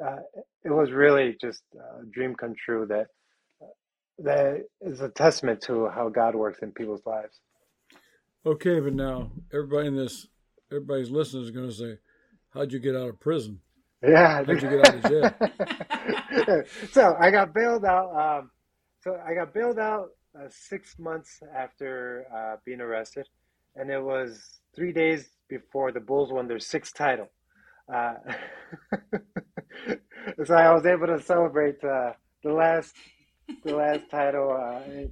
uh, 0.02 0.20
it 0.64 0.70
was 0.70 0.90
really 0.90 1.36
just 1.40 1.62
a 1.74 2.04
dream 2.06 2.34
come 2.34 2.54
true. 2.54 2.86
That 2.86 3.08
that 4.18 4.64
is 4.80 5.00
a 5.00 5.08
testament 5.08 5.62
to 5.62 5.88
how 5.88 6.08
God 6.08 6.34
works 6.34 6.60
in 6.62 6.72
people's 6.72 7.04
lives. 7.04 7.40
Okay, 8.46 8.80
but 8.80 8.94
now 8.94 9.30
everybody 9.52 9.88
in 9.88 9.96
this, 9.96 10.26
everybody's 10.70 11.10
listening 11.10 11.44
is 11.44 11.50
going 11.50 11.68
to 11.68 11.74
say, 11.74 11.98
"How'd 12.50 12.72
you 12.72 12.78
get 12.78 12.96
out 12.96 13.08
of 13.08 13.20
prison?" 13.20 13.60
Yeah. 14.02 14.44
How'd 14.44 14.48
you 14.62 14.68
get 14.68 14.88
out 14.88 14.94
of 14.94 15.02
jail? 15.10 16.64
so 16.92 17.16
I 17.20 17.30
got 17.30 17.54
bailed 17.54 17.84
out. 17.84 18.10
Um, 18.14 18.50
so 19.00 19.18
I 19.26 19.34
got 19.34 19.54
bailed 19.54 19.78
out 19.78 20.10
uh, 20.38 20.48
six 20.50 20.98
months 20.98 21.40
after 21.54 22.26
uh, 22.34 22.56
being 22.64 22.80
arrested, 22.80 23.28
and 23.76 23.90
it 23.90 24.02
was 24.02 24.60
three 24.74 24.92
days 24.92 25.30
before 25.48 25.92
the 25.92 26.00
Bulls 26.00 26.32
won 26.32 26.48
their 26.48 26.58
sixth 26.58 26.94
title. 26.94 27.28
Uh, 27.92 28.14
so 30.44 30.54
I 30.54 30.72
was 30.72 30.86
able 30.86 31.06
to 31.08 31.20
celebrate 31.20 31.82
uh, 31.84 32.12
the 32.42 32.52
last 32.52 32.94
the 33.64 33.74
last 33.76 34.08
title 34.10 34.50
uh, 34.52 34.82
in, 34.90 35.10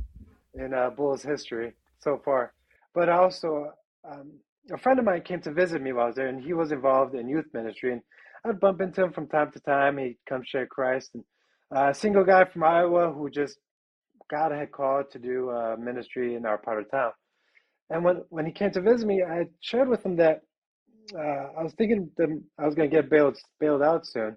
in 0.55 0.75
uh, 0.75 0.91
Bulls 0.91 1.23
history 1.23 1.73
so 1.99 2.21
far. 2.25 2.53
But 2.95 3.09
also, 3.09 3.73
um, 4.11 4.33
a 4.73 4.79
friend 4.79 4.99
of 4.99 5.05
mine 5.05 5.23
came 5.23 5.41
to 5.43 5.53
visit 5.53 5.83
me 5.83 5.93
while 5.93 6.05
I 6.05 6.07
was 6.09 6.17
there, 6.17 6.29
and 6.29 6.43
he 6.43 6.55
was 6.55 6.73
involved 6.73 7.15
in 7.15 7.29
youth 7.29 7.47
ministry. 7.53 7.93
And 7.93 8.03
I'd 8.45 8.61
bump 8.61 8.81
into 8.81 9.03
him 9.03 9.13
from 9.13 9.29
time 9.29 9.53
to 9.53 9.61
time. 9.61 9.99
He'd 9.99 10.19
come 10.29 10.43
share 10.45 10.67
Christ. 10.67 11.11
And 11.15 11.25
uh, 11.75 11.91
a 11.91 11.95
single 11.95 12.25
guy 12.25 12.45
from 12.45 12.65
Iowa 12.65 13.13
who 13.13 13.31
just 13.31 13.59
God 14.31 14.53
had 14.53 14.73
called 14.73 15.11
to 15.13 15.19
do 15.19 15.51
uh, 15.51 15.77
ministry 15.79 16.35
in 16.37 16.47
our 16.47 16.59
part 16.59 16.81
of 16.81 16.91
town. 16.91 17.13
And 17.91 18.05
when, 18.05 18.23
when 18.29 18.47
he 18.47 18.53
came 18.53 18.71
to 18.71 18.81
visit 18.81 19.07
me, 19.07 19.23
I 19.23 19.47
shared 19.61 19.89
with 19.89 20.05
him 20.05 20.17
that 20.17 20.43
uh, 21.15 21.49
I 21.59 21.63
was 21.63 21.73
thinking 21.75 22.11
that 22.17 22.29
I 22.59 22.67
was 22.67 22.75
going 22.75 22.89
to 22.89 22.97
get 22.97 23.11
bailed 23.11 23.37
bailed 23.59 23.83
out 23.83 24.07
soon, 24.07 24.37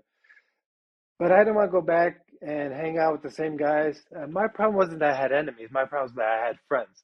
but 1.20 1.32
I 1.32 1.40
didn't 1.40 1.56
want 1.56 1.68
to 1.68 1.72
go 1.72 1.82
back 1.82 2.22
and 2.42 2.74
hang 2.74 2.98
out 2.98 3.14
with 3.14 3.22
the 3.22 3.32
same 3.32 3.56
guys. 3.56 4.02
Uh, 4.16 4.28
my 4.28 4.48
problem 4.48 4.76
wasn't 4.76 5.00
that 5.00 5.14
I 5.14 5.22
had 5.22 5.32
enemies. 5.32 5.70
My 5.72 5.86
problem 5.86 6.10
was 6.10 6.16
that 6.16 6.26
I 6.26 6.48
had 6.48 6.58
friends, 6.68 7.04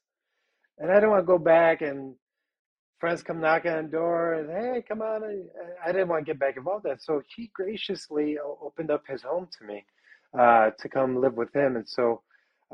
and 0.78 0.90
I 0.90 0.94
didn't 0.94 1.10
want 1.10 1.22
to 1.22 1.26
go 1.26 1.38
back 1.38 1.82
and 1.82 2.14
friends 3.00 3.22
come 3.22 3.40
knocking 3.40 3.72
on 3.72 3.84
the 3.84 3.90
door 3.90 4.34
and 4.34 4.50
hey, 4.50 4.84
come 4.86 5.00
on. 5.00 5.22
I 5.84 5.90
didn't 5.90 6.08
want 6.08 6.24
to 6.24 6.30
get 6.30 6.38
back 6.38 6.56
involved 6.56 6.84
in 6.84 6.92
that. 6.92 7.02
So 7.02 7.22
he 7.34 7.50
graciously 7.54 8.36
opened 8.38 8.90
up 8.90 9.04
his 9.08 9.22
home 9.22 9.48
to 9.58 9.66
me 9.66 9.84
uh, 10.38 10.70
to 10.78 10.88
come 10.88 11.20
live 11.20 11.34
with 11.34 11.54
him. 11.54 11.76
And 11.76 11.88
so 11.88 12.22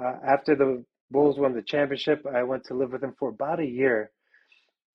uh, 0.02 0.14
after 0.26 0.56
the 0.56 0.84
Bulls 1.10 1.38
won 1.38 1.54
the 1.54 1.62
championship, 1.62 2.26
I 2.26 2.42
went 2.42 2.64
to 2.64 2.74
live 2.74 2.92
with 2.92 3.04
him 3.04 3.14
for 3.18 3.28
about 3.28 3.60
a 3.60 3.64
year 3.64 4.10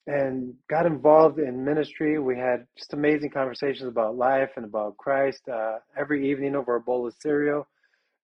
and 0.08 0.54
got 0.70 0.86
involved 0.86 1.40
in 1.40 1.64
ministry. 1.64 2.20
We 2.20 2.38
had 2.38 2.68
just 2.78 2.94
amazing 2.94 3.30
conversations 3.30 3.88
about 3.88 4.18
life 4.18 4.50
and 4.58 4.66
about 4.66 4.98
Christ 4.98 5.48
uh, 5.48 5.78
every 5.98 6.30
evening 6.30 6.56
over 6.56 6.76
a 6.76 6.82
bowl 6.82 7.08
of 7.08 7.16
cereal. 7.20 7.68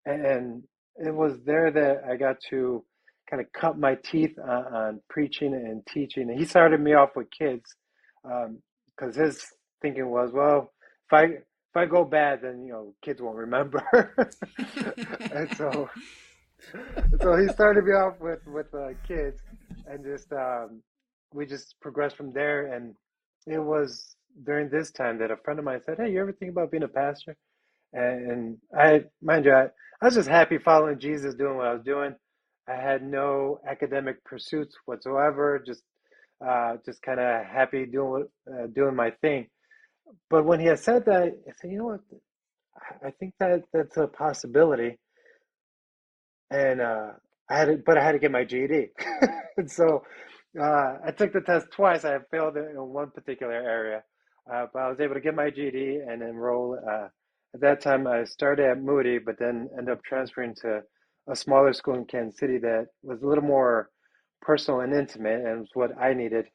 And 0.05 0.63
it 0.97 1.13
was 1.13 1.37
there 1.45 1.71
that 1.71 2.03
I 2.09 2.17
got 2.17 2.37
to 2.49 2.83
kind 3.29 3.41
of 3.41 3.51
cut 3.53 3.77
my 3.77 3.95
teeth 3.95 4.37
on, 4.39 4.73
on 4.73 5.01
preaching 5.09 5.53
and 5.53 5.85
teaching. 5.85 6.29
And 6.29 6.39
he 6.39 6.45
started 6.45 6.81
me 6.81 6.93
off 6.93 7.11
with 7.15 7.27
kids 7.31 7.75
because 8.23 9.17
um, 9.17 9.23
his 9.23 9.45
thinking 9.81 10.09
was, 10.09 10.31
well, 10.31 10.71
if 11.07 11.13
I 11.13 11.23
if 11.23 11.75
I 11.75 11.85
go 11.85 12.03
bad, 12.03 12.41
then 12.41 12.65
you 12.65 12.71
know 12.71 12.93
kids 13.03 13.21
won't 13.21 13.37
remember. 13.37 13.83
and 15.31 15.55
so 15.55 15.89
so 17.21 17.35
he 17.37 17.47
started 17.49 17.85
me 17.85 17.91
off 17.93 18.19
with 18.19 18.45
with 18.47 18.73
uh, 18.73 18.89
kids, 19.07 19.41
and 19.87 20.03
just 20.03 20.31
um, 20.33 20.81
we 21.33 21.45
just 21.45 21.75
progressed 21.81 22.17
from 22.17 22.33
there. 22.33 22.73
And 22.73 22.95
it 23.45 23.59
was 23.59 24.15
during 24.45 24.69
this 24.69 24.91
time 24.91 25.19
that 25.19 25.31
a 25.31 25.37
friend 25.37 25.59
of 25.59 25.65
mine 25.65 25.81
said, 25.85 25.97
"Hey, 25.97 26.11
you 26.11 26.21
ever 26.21 26.31
think 26.31 26.51
about 26.51 26.71
being 26.71 26.83
a 26.83 26.87
pastor?" 26.87 27.35
And, 27.93 28.57
I, 28.77 29.05
mind 29.21 29.45
you, 29.45 29.53
I, 29.53 29.67
I 30.01 30.05
was 30.05 30.15
just 30.15 30.27
happy 30.27 30.57
following 30.57 30.99
Jesus, 30.99 31.33
doing 31.35 31.55
what 31.55 31.67
I 31.67 31.73
was 31.73 31.83
doing. 31.83 32.15
I 32.67 32.75
had 32.75 33.03
no 33.03 33.59
academic 33.67 34.23
pursuits 34.23 34.75
whatsoever. 34.85 35.61
Just 35.65 35.83
uh, 36.45 36.77
just 36.85 37.01
kind 37.01 37.19
of 37.19 37.45
happy 37.45 37.85
doing 37.85 38.27
uh, 38.51 38.67
doing 38.67 38.95
my 38.95 39.11
thing. 39.21 39.47
But 40.29 40.45
when 40.45 40.59
he 40.59 40.67
had 40.67 40.79
said 40.79 41.05
that, 41.05 41.23
I 41.23 41.51
said, 41.59 41.71
you 41.71 41.77
know 41.79 41.85
what? 41.85 42.01
I 43.05 43.11
think 43.11 43.33
that 43.39 43.63
that's 43.73 43.97
a 43.97 44.07
possibility. 44.07 44.97
And 46.49 46.81
uh, 46.81 47.11
I 47.49 47.57
had, 47.57 47.65
to, 47.65 47.77
but 47.85 47.97
I 47.97 48.03
had 48.03 48.13
to 48.13 48.19
get 48.19 48.31
my 48.31 48.45
GED. 48.45 48.89
and 49.57 49.69
so 49.69 50.03
uh, 50.59 50.97
I 51.05 51.11
took 51.11 51.33
the 51.33 51.41
test 51.41 51.67
twice. 51.71 52.05
I 52.05 52.17
failed 52.31 52.57
in 52.57 52.75
one 52.75 53.11
particular 53.11 53.53
area, 53.53 54.03
uh, 54.51 54.67
but 54.73 54.79
I 54.81 54.89
was 54.89 54.99
able 54.99 55.15
to 55.15 55.21
get 55.21 55.35
my 55.35 55.49
GED 55.49 56.01
and 56.07 56.21
enroll. 56.21 56.79
Uh, 56.89 57.07
at 57.53 57.61
that 57.61 57.81
time, 57.81 58.07
I 58.07 58.23
started 58.25 58.65
at 58.65 58.81
Moody, 58.81 59.17
but 59.19 59.39
then 59.39 59.69
ended 59.77 59.93
up 59.93 60.03
transferring 60.03 60.55
to 60.61 60.81
a 61.29 61.35
smaller 61.35 61.73
school 61.73 61.95
in 61.95 62.05
Kansas 62.05 62.39
City 62.39 62.57
that 62.59 62.87
was 63.03 63.21
a 63.21 63.27
little 63.27 63.43
more 63.43 63.89
personal 64.41 64.81
and 64.81 64.93
intimate, 64.93 65.45
and 65.45 65.59
was 65.61 65.69
what 65.73 65.97
I 65.99 66.13
needed 66.13 66.45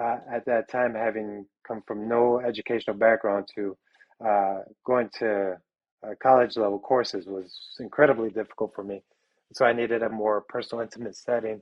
uh, 0.00 0.18
at 0.32 0.44
that 0.46 0.70
time, 0.70 0.94
having 0.94 1.46
come 1.66 1.82
from 1.86 2.08
no 2.08 2.40
educational 2.40 2.96
background 2.96 3.48
to 3.54 3.76
uh, 4.24 4.58
going 4.86 5.08
to 5.18 5.56
uh, 6.06 6.14
college 6.22 6.56
level 6.56 6.78
courses 6.78 7.26
was 7.26 7.76
incredibly 7.80 8.30
difficult 8.30 8.72
for 8.74 8.84
me. 8.84 9.02
So 9.52 9.64
I 9.64 9.72
needed 9.72 10.02
a 10.02 10.08
more 10.08 10.42
personal, 10.48 10.82
intimate 10.82 11.16
setting, 11.16 11.60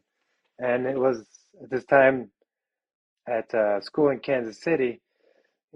and 0.58 0.86
it 0.86 0.98
was 0.98 1.26
at 1.62 1.70
this 1.70 1.84
time 1.84 2.30
at 3.28 3.52
uh, 3.54 3.80
school 3.80 4.10
in 4.10 4.20
Kansas 4.20 4.60
City. 4.60 5.00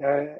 Uh, 0.02 0.36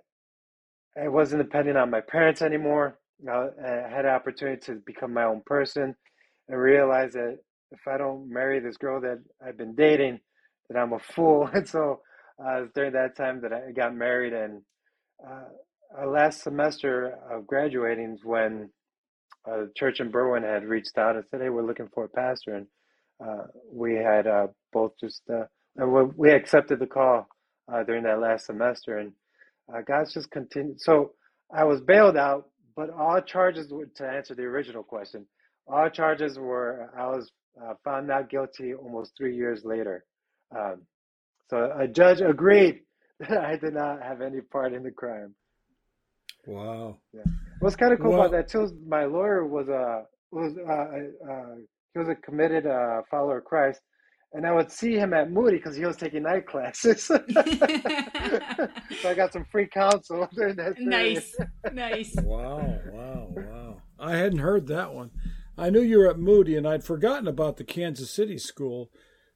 I 1.01 1.09
wasn't 1.09 1.43
depending 1.43 1.77
on 1.77 1.91
my 1.91 2.01
parents 2.01 2.43
anymore. 2.43 2.99
I 3.27 3.49
had 3.89 4.05
an 4.05 4.15
opportunity 4.15 4.61
to 4.67 4.83
become 4.85 5.15
my 5.15 5.25
own 5.25 5.43
person 5.47 5.95
I 6.53 6.57
realized 6.57 7.15
that 7.15 7.39
if 7.73 7.81
I 7.89 7.99
don't 7.99 8.31
marry 8.31 8.61
this 8.61 8.79
girl 8.79 9.01
that 9.03 9.21
I've 9.47 9.59
been 9.59 9.75
dating, 9.77 10.21
that 10.71 10.79
I'm 10.79 10.95
a 10.95 11.01
fool. 11.01 11.51
And 11.55 11.69
so 11.69 12.03
uh, 12.45 12.63
during 12.75 12.95
that 12.95 13.17
time 13.17 13.43
that 13.43 13.53
I 13.55 13.73
got 13.73 13.97
married, 13.97 14.35
and 14.35 14.63
uh, 15.27 16.07
last 16.09 16.43
semester 16.43 17.19
of 17.31 17.47
graduating 17.47 18.15
is 18.15 18.25
when 18.25 18.71
a 19.47 19.67
church 19.77 20.01
in 20.01 20.13
Berwyn 20.13 20.45
had 20.45 20.65
reached 20.65 20.99
out 20.99 21.17
and 21.17 21.25
said, 21.31 21.41
"Hey, 21.43 21.51
we're 21.51 21.67
looking 21.67 21.89
for 21.95 22.05
a 22.05 22.09
pastor," 22.09 22.57
and 22.57 22.69
uh, 23.25 23.45
we 23.73 23.95
had 23.95 24.27
uh, 24.27 24.49
both 24.73 24.93
just 25.01 25.23
uh, 25.31 25.45
and 25.77 25.93
we 26.17 26.31
accepted 26.33 26.81
the 26.81 26.87
call 26.87 27.29
uh, 27.73 27.85
during 27.85 28.05
that 28.05 28.21
last 28.21 28.47
semester, 28.47 28.99
and 28.99 29.13
God's 29.87 30.15
just 30.15 30.31
continued. 30.31 30.81
So 30.81 31.13
I 31.55 31.65
was 31.65 31.81
bailed 31.81 32.17
out, 32.17 32.51
but 32.77 32.91
all 32.91 33.21
charges 33.23 33.73
were 33.73 33.87
to 33.97 34.09
answer 34.09 34.35
the 34.35 34.45
original 34.45 34.83
question 34.85 35.27
all 35.67 35.89
charges 35.89 36.39
were, 36.39 36.91
I 36.97 37.07
was 37.07 37.31
uh, 37.63 37.75
found 37.85 38.07
not 38.07 38.31
guilty 38.31 38.75
almost 38.75 39.13
three 39.17 39.37
years 39.37 39.65
later. 39.65 40.05
Um, 40.57 40.83
so 41.49 41.73
a 41.79 41.87
judge 41.87 42.21
agreed 42.21 42.81
that 43.21 43.45
I 43.45 43.57
did 43.57 43.75
not 43.75 44.03
have 44.03 44.21
any 44.23 44.41
part 44.41 44.73
in 44.73 44.83
the 44.83 44.91
crime. 44.91 45.35
Wow. 46.47 46.99
Yeah. 47.13 47.23
What's 47.61 47.77
kind 47.77 47.93
of 47.93 48.01
cool 48.01 48.13
Well- 48.13 48.21
about 48.23 48.33
that 48.33 48.49
too 48.49 48.63
is 48.63 48.73
my 48.87 49.05
lawyer 49.05 49.47
was 49.47 49.69
a 49.69 50.05
was 50.33 50.57
uh, 50.57 51.31
uh, 51.31 51.55
he 51.93 51.99
was 51.99 52.09
a 52.09 52.15
committed 52.15 52.67
uh, 52.67 53.03
follower 53.11 53.39
of 53.39 53.45
Christ, 53.45 53.83
and 54.33 54.47
I 54.47 54.53
would 54.53 54.73
see 54.73 54.95
him 54.95 55.13
at 55.13 55.31
Moody 55.31 55.59
because 55.59 55.77
he 55.77 55.85
was 55.85 55.97
taking 55.99 56.23
night 56.23 56.47
classes. 56.47 57.03
so 57.05 57.23
I 59.05 59.15
got 59.15 59.33
some 59.33 59.45
free 59.53 59.67
counsel 59.67 60.27
during 60.35 60.57
that 60.57 60.79
nice, 60.79 61.37
nice. 61.73 62.15
Wow, 62.23 62.79
wow, 62.91 63.29
wow. 63.31 63.77
I 64.01 64.17
hadn't 64.17 64.39
heard 64.39 64.67
that 64.69 64.93
one. 64.93 65.11
I 65.57 65.71
knew 65.71 65.83
you 65.83 65.99
were 65.99 66.11
at 66.11 66.19
Moody, 66.19 66.57
and 66.57 66.67
I'd 66.67 66.85
forgotten 66.85 67.29
about 67.29 67.57
the 67.57 67.65
Kansas 67.65 68.11
City 68.11 68.39
school. 68.39 68.91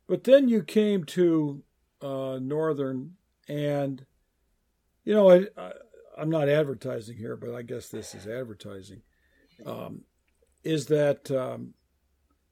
But 0.06 0.24
then 0.24 0.48
you 0.48 0.62
came 0.62 1.04
to 1.04 1.62
uh, 2.00 2.38
Northern, 2.40 3.16
and, 3.48 4.04
you 5.04 5.12
know, 5.14 5.30
I, 5.30 5.46
I, 5.56 5.72
I'm 6.16 6.30
not 6.30 6.48
advertising 6.48 7.16
here, 7.16 7.36
but 7.36 7.54
I 7.54 7.62
guess 7.62 7.88
this 7.88 8.14
is 8.14 8.26
advertising. 8.26 9.02
Um, 9.64 10.02
is 10.64 10.86
that 10.86 11.30
um, 11.30 11.74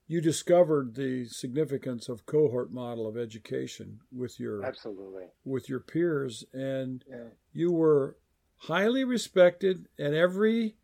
you 0.06 0.20
discovered 0.20 0.94
the 0.94 1.26
significance 1.26 2.08
of 2.08 2.26
cohort 2.26 2.72
model 2.72 3.06
of 3.06 3.16
education 3.16 4.00
with 4.12 4.38
your 4.38 4.64
Absolutely. 4.64 5.24
with 5.44 5.68
your 5.68 5.80
peers, 5.80 6.44
and 6.52 7.04
Yeah. 7.08 7.28
you 7.52 7.72
were 7.72 8.16
highly 8.56 9.04
respected. 9.04 9.88
And 9.98 10.14
every 10.14 10.76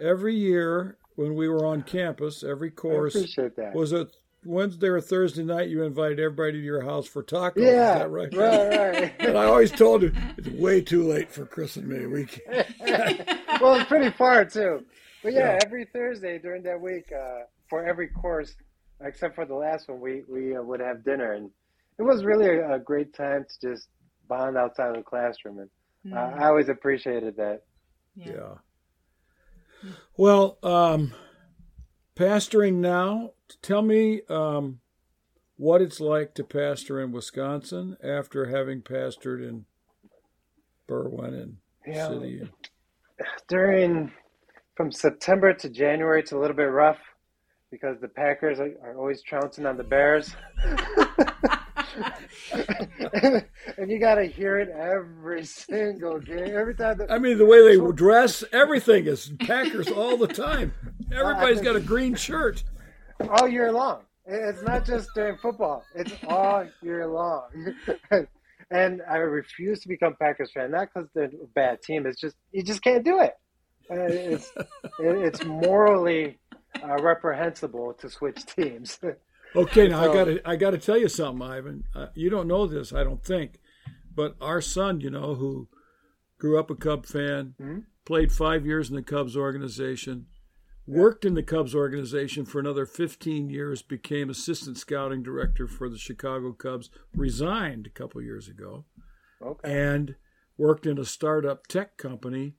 every 0.00 0.34
year 0.34 0.98
when 1.16 1.34
we 1.34 1.48
were 1.48 1.66
on 1.66 1.82
campus, 1.82 2.42
every 2.44 2.68
I 2.68 2.72
course 2.72 3.14
appreciate 3.14 3.56
that. 3.56 3.74
was 3.74 3.92
a 3.92 4.06
Wednesday 4.44 4.86
or 4.88 5.00
Thursday 5.00 5.42
night. 5.42 5.68
You 5.68 5.82
invited 5.82 6.20
everybody 6.20 6.52
to 6.52 6.58
your 6.58 6.82
house 6.82 7.06
for 7.06 7.22
tacos. 7.24 7.56
yeah, 7.56 7.94
is 7.94 7.98
that 8.00 8.10
right? 8.10 8.32
right, 8.34 9.12
And 9.18 9.36
I 9.36 9.44
always 9.46 9.72
told 9.72 10.02
you 10.02 10.12
it's 10.36 10.48
way 10.48 10.80
too 10.80 11.02
late 11.02 11.30
for 11.32 11.44
Kris 11.46 11.76
and 11.76 11.88
me. 11.88 12.06
We 12.06 12.26
can't. 12.26 12.66
well, 13.60 13.74
it's 13.74 13.88
pretty 13.88 14.10
far 14.16 14.44
too. 14.44 14.84
But 15.22 15.32
yeah, 15.32 15.54
Yeah. 15.54 15.58
every 15.64 15.86
Thursday 15.86 16.38
during 16.38 16.62
that 16.62 16.80
week, 16.80 17.10
uh, 17.12 17.40
for 17.68 17.84
every 17.84 18.06
course, 18.08 18.54
except 19.00 19.34
for 19.34 19.44
the 19.44 19.54
last 19.54 19.88
one, 19.88 20.00
we 20.00 20.22
we 20.28 20.56
uh, 20.56 20.62
would 20.62 20.78
have 20.80 21.04
dinner, 21.04 21.32
and 21.32 21.50
it 21.98 22.02
was 22.02 22.24
really 22.24 22.46
a, 22.46 22.74
a 22.74 22.78
great 22.78 23.12
time 23.14 23.44
to 23.60 23.70
just 23.70 23.88
bond 24.28 24.56
outside 24.56 24.90
of 24.90 24.96
the 24.96 25.02
classroom, 25.02 25.58
and 25.58 25.70
uh, 26.12 26.16
Mm, 26.16 26.38
I 26.40 26.46
always 26.46 26.68
appreciated 26.68 27.36
that. 27.38 27.62
Yeah. 28.14 28.58
Well, 30.16 30.58
um, 30.62 31.12
pastoring 32.16 32.74
now. 32.74 33.32
Tell 33.62 33.82
me 33.82 34.22
um, 34.28 34.80
what 35.56 35.80
it's 35.82 36.00
like 36.00 36.34
to 36.34 36.44
pastor 36.44 37.00
in 37.00 37.12
Wisconsin 37.12 37.96
after 38.02 38.46
having 38.46 38.82
pastored 38.82 39.46
in 39.46 39.66
Berwyn 40.88 41.34
and 41.42 41.56
Yeah. 41.86 42.08
City. 42.08 42.48
during 43.48 44.12
from 44.76 44.90
September 44.92 45.54
to 45.54 45.68
January, 45.70 46.20
it's 46.20 46.32
a 46.32 46.38
little 46.38 46.56
bit 46.56 46.64
rough 46.64 46.98
because 47.70 47.98
the 48.00 48.08
Packers 48.08 48.60
are, 48.60 48.72
are 48.82 48.96
always 48.98 49.22
trouncing 49.22 49.66
on 49.66 49.76
the 49.76 49.84
Bears. 49.84 50.34
and 53.78 53.90
you 53.90 53.98
got 53.98 54.16
to 54.16 54.24
hear 54.24 54.58
it 54.58 54.68
every 54.68 55.44
single 55.44 56.18
game. 56.20 56.54
Every 56.54 56.74
time. 56.74 56.98
The, 56.98 57.10
I 57.12 57.18
mean, 57.18 57.38
the 57.38 57.46
way 57.46 57.76
they 57.76 57.92
dress, 57.92 58.44
everything 58.52 59.06
is 59.06 59.32
Packers 59.40 59.88
all 59.88 60.16
the 60.16 60.28
time. 60.28 60.72
Everybody's 61.12 61.60
got 61.60 61.76
a 61.76 61.80
green 61.80 62.14
shirt. 62.14 62.62
all 63.28 63.48
year 63.48 63.72
long. 63.72 64.02
It's 64.26 64.62
not 64.62 64.84
just 64.84 65.08
during 65.14 65.38
football. 65.38 65.84
It's 65.94 66.12
all 66.26 66.66
year 66.82 67.06
long. 67.06 67.74
and 68.70 69.02
I 69.08 69.16
refuse 69.18 69.80
to 69.80 69.88
become 69.88 70.16
Packers 70.20 70.50
fan, 70.52 70.72
not 70.72 70.88
because 70.92 71.08
they're 71.14 71.26
a 71.26 71.46
bad 71.54 71.82
team. 71.82 72.06
It's 72.06 72.20
just 72.20 72.36
you 72.52 72.62
just 72.62 72.82
can't 72.82 73.04
do 73.04 73.20
it. 73.20 73.34
Uh, 73.90 73.94
It's 73.94 74.52
it's 74.98 75.44
morally 75.44 76.38
uh, 76.82 76.96
reprehensible 77.00 77.94
to 77.94 78.10
switch 78.10 78.44
teams. 78.46 78.98
Okay, 79.56 79.88
now 79.88 80.00
I 80.02 80.06
got 80.14 80.24
to 80.24 80.48
I 80.48 80.56
got 80.56 80.70
to 80.70 80.78
tell 80.78 80.98
you 80.98 81.08
something, 81.08 81.46
Ivan. 81.46 81.84
Uh, 81.94 82.06
you 82.14 82.28
don't 82.30 82.48
know 82.48 82.66
this, 82.66 82.92
I 82.92 83.04
don't 83.04 83.24
think, 83.24 83.58
but 84.14 84.36
our 84.40 84.60
son, 84.60 85.00
you 85.00 85.10
know, 85.10 85.34
who 85.34 85.68
grew 86.38 86.58
up 86.58 86.70
a 86.70 86.74
Cub 86.74 87.06
fan, 87.06 87.54
Mhm. 87.60 87.84
played 88.04 88.30
five 88.32 88.66
years 88.66 88.90
in 88.90 88.96
the 88.96 89.02
Cubs 89.02 89.36
organization, 89.36 90.26
worked 90.86 91.24
in 91.24 91.34
the 91.34 91.42
Cubs 91.42 91.74
organization 91.74 92.44
for 92.44 92.60
another 92.60 92.86
15 92.86 93.48
years, 93.50 93.82
became 93.82 94.28
assistant 94.30 94.76
scouting 94.78 95.22
director 95.22 95.66
for 95.66 95.88
the 95.88 95.98
Chicago 95.98 96.52
Cubs, 96.52 96.90
resigned 97.14 97.86
a 97.86 97.90
couple 97.90 98.20
years 98.22 98.48
ago, 98.48 98.84
Okay. 99.42 99.70
and 99.72 100.16
worked 100.58 100.86
in 100.86 100.98
a 100.98 101.04
startup 101.04 101.66
tech 101.66 101.96
company 101.96 102.54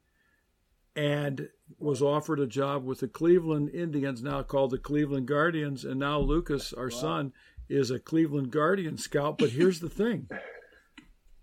and 0.98 1.48
was 1.78 2.02
offered 2.02 2.40
a 2.40 2.48
job 2.48 2.84
with 2.84 3.02
the 3.02 3.08
Cleveland 3.08 3.70
Indians, 3.70 4.24
now 4.24 4.42
called 4.42 4.72
the 4.72 4.80
Cleveland 4.80 5.28
Guardians. 5.28 5.86
And 5.86 6.00
now 6.00 6.20
Lukas, 6.20 6.74
our 6.74 6.90
son, 6.90 7.34
is 7.70 7.92
a 7.92 8.00
Cleveland 8.00 8.50
Guardian 8.52 8.98
scout. 8.98 9.38
But 9.38 9.50
here's 9.52 9.80
the 9.80 9.90
thing 9.90 10.28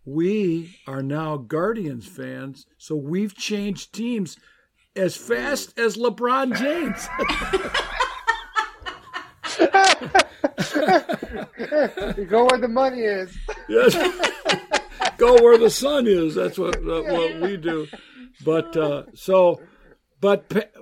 we 0.04 0.76
are 0.86 1.02
now 1.02 1.36
Guardians 1.36 2.06
fans, 2.06 2.66
so 2.76 2.96
we've 2.96 3.36
changed 3.36 3.94
teams 3.94 4.36
as 4.96 5.16
fast 5.16 5.78
as 5.78 5.96
LeBron 5.96 6.56
James. 6.58 7.08
you 12.18 12.24
go 12.24 12.46
where 12.46 12.58
the 12.60 12.68
money 12.68 13.02
is. 13.02 13.36
yes. 13.68 13.94
Go 15.16 15.34
where 15.34 15.56
the 15.56 15.70
sun 15.70 16.08
is. 16.08 16.34
That's 16.34 16.58
what 16.58 16.74
uh, 16.76 17.02
what 17.02 17.40
we 17.40 17.56
do. 17.56 17.86
But 18.42 18.76
uh, 18.76 19.04
so, 19.14 19.60
but 20.20 20.48
pa- 20.48 20.80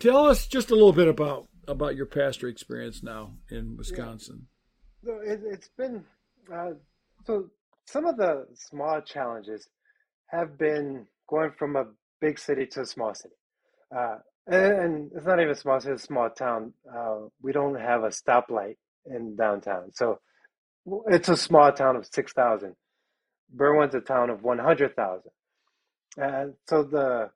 tell 0.00 0.26
us 0.26 0.46
just 0.46 0.70
a 0.70 0.74
little 0.74 0.92
bit 0.92 1.08
about 1.08 1.48
about 1.66 1.96
your 1.96 2.06
pastor 2.06 2.48
experience 2.48 3.02
now 3.02 3.32
in 3.50 3.76
Wisconsin. 3.76 4.46
So 5.04 5.20
it, 5.24 5.40
it's 5.44 5.70
been 5.76 6.04
uh, 6.52 6.72
so 7.26 7.50
some 7.86 8.06
of 8.06 8.16
the 8.16 8.46
small 8.54 9.00
challenges 9.00 9.68
have 10.26 10.58
been 10.58 11.06
going 11.28 11.52
from 11.58 11.76
a 11.76 11.86
big 12.20 12.38
city 12.38 12.66
to 12.66 12.82
a 12.82 12.86
small 12.86 13.14
city. 13.14 13.34
Uh, 13.94 14.16
and, 14.46 14.72
and 14.72 15.10
it's 15.14 15.26
not 15.26 15.40
even 15.40 15.52
a 15.52 15.54
small 15.54 15.80
city, 15.80 15.94
it's 15.94 16.04
a 16.04 16.06
small 16.06 16.30
town. 16.30 16.72
Uh, 16.94 17.28
we 17.42 17.52
don't 17.52 17.78
have 17.80 18.04
a 18.04 18.08
stoplight 18.08 18.76
in 19.06 19.36
downtown. 19.36 19.90
So 19.94 20.20
it's 21.06 21.28
a 21.28 21.36
small 21.36 21.72
town 21.72 21.96
of 21.96 22.06
6,000. 22.06 22.74
Berwyn's 23.50 23.94
a 23.94 24.00
town 24.00 24.30
of 24.30 24.42
100,000. 24.42 25.30
So 26.16 26.82
the 26.84 27.30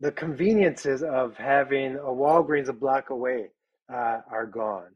the 0.00 0.10
conveniences 0.12 1.02
of 1.04 1.36
having 1.36 1.94
a 1.96 2.00
Walgreens 2.00 2.68
a 2.68 2.72
block 2.72 3.10
away 3.10 3.46
uh, 3.92 4.18
are 4.30 4.46
gone. 4.46 4.90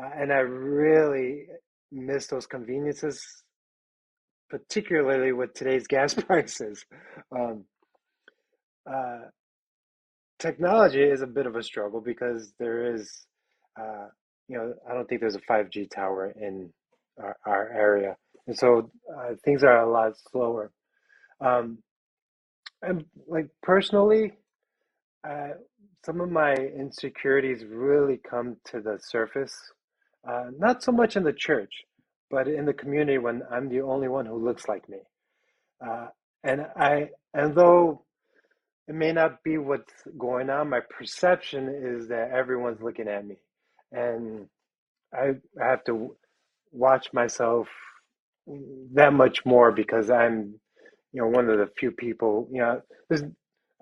Uh, 0.00 0.08
and 0.16 0.32
I 0.32 0.38
really 0.38 1.44
miss 1.92 2.28
those 2.28 2.46
conveniences, 2.46 3.22
particularly 4.48 5.32
with 5.32 5.52
today's 5.52 5.86
gas 5.88 6.14
prices. 6.14 6.84
Um, 7.30 7.64
uh, 8.90 9.26
technology 10.38 11.02
is 11.02 11.20
a 11.20 11.26
bit 11.26 11.46
of 11.46 11.56
a 11.56 11.62
struggle 11.62 12.00
because 12.00 12.54
there 12.58 12.94
is, 12.94 13.26
uh, 13.78 14.06
you 14.48 14.56
know, 14.56 14.72
I 14.90 14.94
don't 14.94 15.06
think 15.08 15.20
there's 15.20 15.36
a 15.36 15.40
5G 15.40 15.90
tower 15.90 16.32
in 16.40 16.72
our, 17.18 17.36
our 17.46 17.68
area. 17.68 18.16
And 18.46 18.56
so 18.56 18.90
uh, 19.14 19.34
things 19.44 19.62
are 19.62 19.82
a 19.82 19.90
lot 19.90 20.14
slower. 20.30 20.72
Um, 21.40 21.78
and 22.82 23.04
like 23.28 23.48
personally, 23.62 24.32
uh, 25.28 25.50
some 26.04 26.20
of 26.20 26.30
my 26.30 26.54
insecurities 26.54 27.64
really 27.64 28.20
come 28.28 28.56
to 28.66 28.80
the 28.80 28.98
surface. 29.00 29.54
Uh, 30.28 30.46
not 30.58 30.82
so 30.82 30.92
much 30.92 31.16
in 31.16 31.24
the 31.24 31.32
church, 31.32 31.84
but 32.30 32.48
in 32.48 32.64
the 32.66 32.74
community 32.74 33.18
when 33.18 33.42
I'm 33.50 33.68
the 33.68 33.82
only 33.82 34.08
one 34.08 34.26
who 34.26 34.44
looks 34.44 34.68
like 34.68 34.88
me. 34.88 34.98
Uh, 35.84 36.08
and 36.44 36.66
I, 36.76 37.10
and 37.34 37.54
though 37.54 38.04
it 38.88 38.94
may 38.94 39.12
not 39.12 39.42
be 39.44 39.58
what's 39.58 39.92
going 40.18 40.50
on, 40.50 40.70
my 40.70 40.80
perception 40.80 41.68
is 41.68 42.08
that 42.08 42.30
everyone's 42.32 42.82
looking 42.82 43.08
at 43.08 43.26
me, 43.26 43.36
and 43.92 44.46
I, 45.14 45.32
I 45.60 45.66
have 45.66 45.84
to 45.84 46.16
watch 46.72 47.08
myself 47.12 47.68
that 48.94 49.12
much 49.12 49.44
more 49.44 49.72
because 49.72 50.10
I'm, 50.10 50.56
you 51.12 51.22
know, 51.22 51.28
one 51.28 51.48
of 51.48 51.58
the 51.58 51.68
few 51.78 51.90
people. 51.90 52.48
You 52.52 52.60
know, 52.60 52.82
there's 53.08 53.22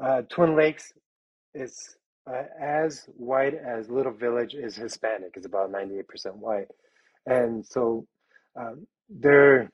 uh, 0.03 0.23
Twin 0.31 0.57
Lakes 0.57 0.93
is 1.55 1.97
uh, 2.31 2.43
as 2.61 3.07
white 3.17 3.55
as 3.55 3.89
Little 3.89 4.13
Village 4.13 4.55
is 4.55 4.77
Hispanic. 4.77 5.33
It's 5.35 5.47
about 5.47 5.73
98% 5.73 6.05
white, 6.37 6.69
and 7.27 7.65
so 7.67 8.07
um, 8.59 8.87
there 9.09 9.71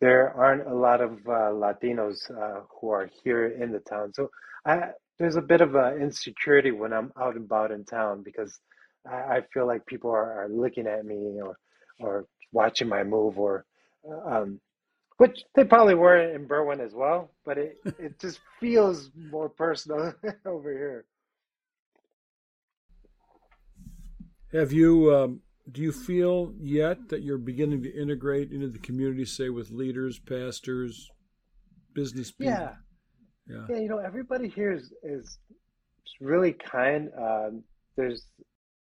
there 0.00 0.32
aren't 0.34 0.66
a 0.68 0.74
lot 0.74 1.00
of 1.00 1.12
uh, 1.26 1.52
Latinos 1.52 2.30
uh, 2.30 2.62
who 2.80 2.90
are 2.90 3.08
here 3.24 3.46
in 3.46 3.72
the 3.72 3.80
town. 3.80 4.12
So 4.14 4.28
I, 4.66 4.90
there's 5.18 5.36
a 5.36 5.42
bit 5.42 5.62
of 5.62 5.74
insecurity 6.00 6.70
when 6.70 6.92
I'm 6.92 7.12
out 7.20 7.36
and 7.36 7.46
about 7.46 7.72
in 7.72 7.84
town 7.84 8.22
because 8.22 8.58
I, 9.10 9.36
I 9.36 9.40
feel 9.52 9.66
like 9.66 9.86
people 9.86 10.10
are, 10.10 10.44
are 10.44 10.48
looking 10.48 10.86
at 10.86 11.04
me 11.06 11.40
or 11.42 11.56
or 12.00 12.26
watching 12.52 12.88
my 12.88 13.02
move 13.02 13.38
or 13.38 13.64
um, 14.26 14.60
which 15.18 15.44
they 15.54 15.64
probably 15.64 15.94
were 15.94 16.18
in 16.18 16.46
Berwyn 16.46 16.80
as 16.80 16.92
well, 16.94 17.30
but 17.44 17.58
it, 17.58 17.78
it 17.98 18.18
just 18.20 18.40
feels 18.60 19.10
more 19.30 19.48
personal 19.48 20.12
over 20.46 20.70
here. 20.72 21.04
Have 24.52 24.72
you, 24.72 25.14
um, 25.14 25.40
do 25.70 25.82
you 25.82 25.92
feel 25.92 26.52
yet 26.60 27.08
that 27.08 27.22
you're 27.22 27.38
beginning 27.38 27.82
to 27.82 28.00
integrate 28.00 28.52
into 28.52 28.68
the 28.68 28.78
community, 28.78 29.24
say 29.24 29.48
with 29.48 29.70
leaders, 29.70 30.18
pastors, 30.18 31.10
business 31.94 32.30
people? 32.30 32.54
Yeah. 32.54 32.74
Yeah. 33.48 33.66
Yeah. 33.68 33.78
You 33.78 33.88
know, 33.88 33.98
everybody 33.98 34.48
here 34.48 34.72
is, 34.72 34.92
is 35.02 35.38
really 36.20 36.52
kind. 36.52 37.10
Um, 37.18 37.64
there's, 37.96 38.24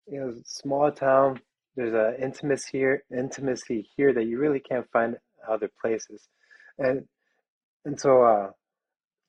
you 0.07 0.21
know, 0.21 0.35
small 0.45 0.91
town, 0.93 1.41
there's 1.77 1.95
an 1.95 2.23
intimacy 2.23 2.79
here, 2.79 3.05
intimacy 3.17 3.89
here 3.97 4.13
that 4.13 4.25
you 4.25 4.39
really 4.39 4.61
can't 4.61 4.87
find 4.93 5.17
other 5.49 5.71
places. 5.81 6.29
And, 6.79 7.05
and 7.85 7.99
so, 7.99 8.23
uh, 8.23 8.51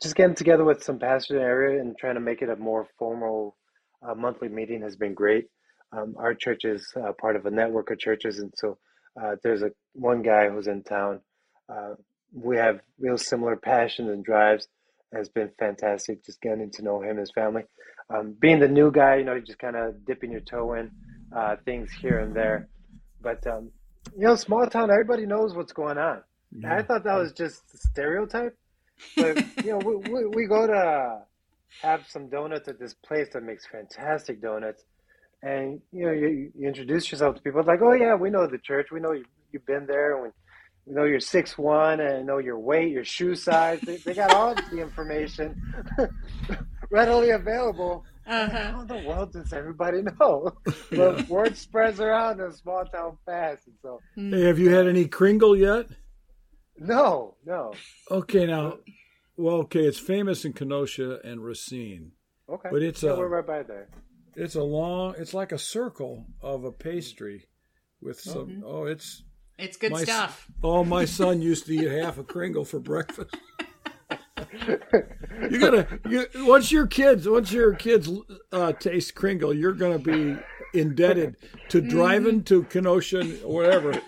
just 0.01 0.15
getting 0.15 0.35
together 0.35 0.63
with 0.63 0.83
some 0.83 0.97
pastors 0.97 1.35
in 1.35 1.37
the 1.37 1.43
area 1.43 1.79
and 1.79 1.95
trying 1.97 2.15
to 2.15 2.21
make 2.21 2.41
it 2.41 2.49
a 2.49 2.55
more 2.55 2.87
formal 2.97 3.55
uh, 4.01 4.15
monthly 4.15 4.49
meeting 4.49 4.81
has 4.81 4.95
been 4.95 5.13
great. 5.13 5.45
Um, 5.91 6.15
our 6.17 6.33
church 6.33 6.65
is 6.65 6.91
uh, 6.95 7.11
part 7.19 7.35
of 7.35 7.45
a 7.45 7.51
network 7.51 7.91
of 7.91 7.99
churches, 7.99 8.39
and 8.39 8.51
so 8.55 8.77
uh, 9.21 9.35
there's 9.43 9.61
a 9.61 9.71
one 9.93 10.21
guy 10.21 10.49
who's 10.49 10.67
in 10.67 10.83
town. 10.83 11.19
Uh, 11.69 11.95
we 12.33 12.57
have 12.57 12.79
real 12.99 13.17
similar 13.17 13.55
passions 13.55 14.09
and 14.09 14.23
drives. 14.23 14.67
Has 15.13 15.27
been 15.27 15.51
fantastic 15.59 16.23
just 16.25 16.41
getting 16.41 16.71
to 16.71 16.83
know 16.83 17.01
him 17.01 17.11
and 17.11 17.19
his 17.19 17.31
family. 17.31 17.63
Um, 18.09 18.33
being 18.39 18.59
the 18.59 18.67
new 18.69 18.91
guy, 18.91 19.17
you 19.17 19.25
know, 19.25 19.37
just 19.39 19.59
kind 19.59 19.75
of 19.75 20.05
dipping 20.05 20.31
your 20.31 20.39
toe 20.39 20.73
in 20.75 20.89
uh, 21.35 21.57
things 21.65 21.91
here 22.01 22.19
and 22.19 22.33
there. 22.33 22.69
But 23.21 23.45
um, 23.45 23.71
you 24.17 24.27
know, 24.27 24.35
small 24.35 24.67
town, 24.67 24.91
everybody 24.91 25.25
knows 25.25 25.53
what's 25.55 25.73
going 25.73 25.97
on. 25.97 26.21
Yeah. 26.57 26.75
I 26.75 26.83
thought 26.83 27.03
that 27.03 27.15
was 27.15 27.31
just 27.31 27.63
a 27.73 27.77
stereotype, 27.77 28.57
but 29.15 29.37
you 29.65 29.71
know, 29.71 29.77
we, 29.77 29.95
we, 29.95 30.25
we 30.25 30.45
go 30.47 30.67
to 30.67 31.21
have 31.81 32.05
some 32.07 32.27
donuts 32.27 32.67
at 32.67 32.79
this 32.79 32.93
place 32.93 33.29
that 33.33 33.43
makes 33.43 33.65
fantastic 33.65 34.41
donuts, 34.41 34.83
and 35.41 35.81
you 35.91 36.05
know, 36.05 36.11
you, 36.11 36.51
you 36.57 36.67
introduce 36.67 37.11
yourself 37.11 37.35
to 37.35 37.41
people 37.41 37.59
it's 37.59 37.67
like, 37.67 37.81
oh 37.81 37.93
yeah, 37.93 38.15
we 38.15 38.29
know 38.29 38.47
the 38.47 38.57
church, 38.57 38.91
we 38.91 38.99
know 38.99 39.13
you, 39.13 39.25
you've 39.51 39.65
been 39.65 39.85
there, 39.85 40.15
and 40.15 40.31
we 40.87 40.93
know 40.93 41.05
you're 41.05 41.19
six 41.19 41.57
one, 41.57 41.99
and 41.99 42.25
know 42.25 42.39
your 42.39 42.59
weight, 42.59 42.91
your 42.91 43.05
shoe 43.05 43.35
size. 43.35 43.79
They, 43.81 43.97
they 43.97 44.13
got 44.13 44.33
all 44.33 44.53
the 44.55 44.79
information 44.81 45.61
readily 46.89 47.29
available. 47.31 48.03
Uh-huh. 48.31 48.71
How 48.71 48.81
in 48.81 48.87
the 48.87 49.07
world 49.07 49.33
does 49.33 49.51
everybody 49.51 50.01
know? 50.19 50.53
the 50.89 51.25
word 51.27 51.57
spreads 51.57 51.99
around 51.99 52.39
in 52.39 52.47
a 52.47 52.53
small 52.53 52.85
town 52.85 53.17
fast, 53.25 53.67
and 53.67 53.75
so. 53.81 53.99
Hey, 54.15 54.45
have 54.45 54.57
you 54.57 54.73
had 54.73 54.87
any 54.87 55.05
Kringle 55.05 55.55
yet? 55.55 55.87
No, 56.77 57.35
no. 57.45 57.73
Okay, 58.09 58.45
now, 58.45 58.77
well, 59.35 59.55
okay, 59.57 59.83
it's 59.83 59.99
famous 59.99 60.45
in 60.45 60.53
Kenosha 60.53 61.19
and 61.25 61.43
Racine. 61.43 62.13
Okay, 62.49 62.69
but 62.71 62.81
it's 62.81 63.03
yeah, 63.03 63.11
a 63.11 63.17
we're 63.17 63.27
right 63.27 63.45
by 63.45 63.63
there. 63.63 63.89
It's 64.35 64.55
a 64.55 64.63
long. 64.63 65.15
It's 65.17 65.33
like 65.33 65.51
a 65.51 65.57
circle 65.57 66.25
of 66.41 66.63
a 66.63 66.71
pastry 66.71 67.47
with 68.01 68.19
some. 68.19 68.47
Mm-hmm. 68.47 68.63
Oh, 68.65 68.85
it's 68.85 69.23
it's 69.59 69.77
good 69.77 69.91
my, 69.91 70.03
stuff. 70.03 70.47
Oh, 70.63 70.83
my 70.83 71.05
son 71.05 71.41
used 71.41 71.65
to 71.67 71.73
eat 71.73 71.91
half 71.91 72.17
a 72.17 72.23
Kringle 72.23 72.65
for 72.65 72.79
breakfast. 72.79 73.35
you 75.49 75.59
gotta 75.59 75.99
you, 76.09 76.25
once 76.47 76.71
your 76.71 76.87
kids 76.87 77.27
once 77.27 77.51
your 77.51 77.73
kids 77.73 78.09
uh, 78.51 78.73
taste 78.73 79.15
Kringle, 79.15 79.53
you're 79.53 79.73
gonna 79.73 79.99
be 79.99 80.37
indebted 80.73 81.35
to 81.69 81.81
driving 81.81 82.43
to 82.43 82.63
Kenosha 82.63 83.43
or 83.43 83.63
whatever. 83.63 84.01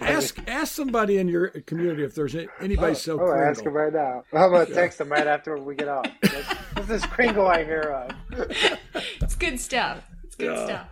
ask 0.00 0.38
ask 0.48 0.74
somebody 0.74 1.18
in 1.18 1.28
your 1.28 1.48
community 1.48 2.04
if 2.04 2.14
there's 2.14 2.34
anybody 2.60 2.92
oh, 2.92 2.94
sell 2.94 3.16
oh, 3.16 3.26
Kringle. 3.26 3.50
ask 3.50 3.64
them 3.64 3.72
right 3.72 3.92
now. 3.92 4.24
I'm 4.32 4.52
gonna 4.52 4.66
text 4.66 4.98
them 4.98 5.10
right 5.10 5.26
after 5.26 5.56
we 5.58 5.74
get 5.74 5.88
off. 5.88 6.06
What's 6.74 6.88
this 6.88 7.06
Kringle 7.06 7.46
I 7.46 7.64
hear 7.64 8.08
of? 8.30 8.50
it's 9.20 9.34
good 9.34 9.58
stuff. 9.58 10.02
It's 10.24 10.36
good 10.36 10.54
yeah. 10.54 10.64
stuff. 10.64 10.88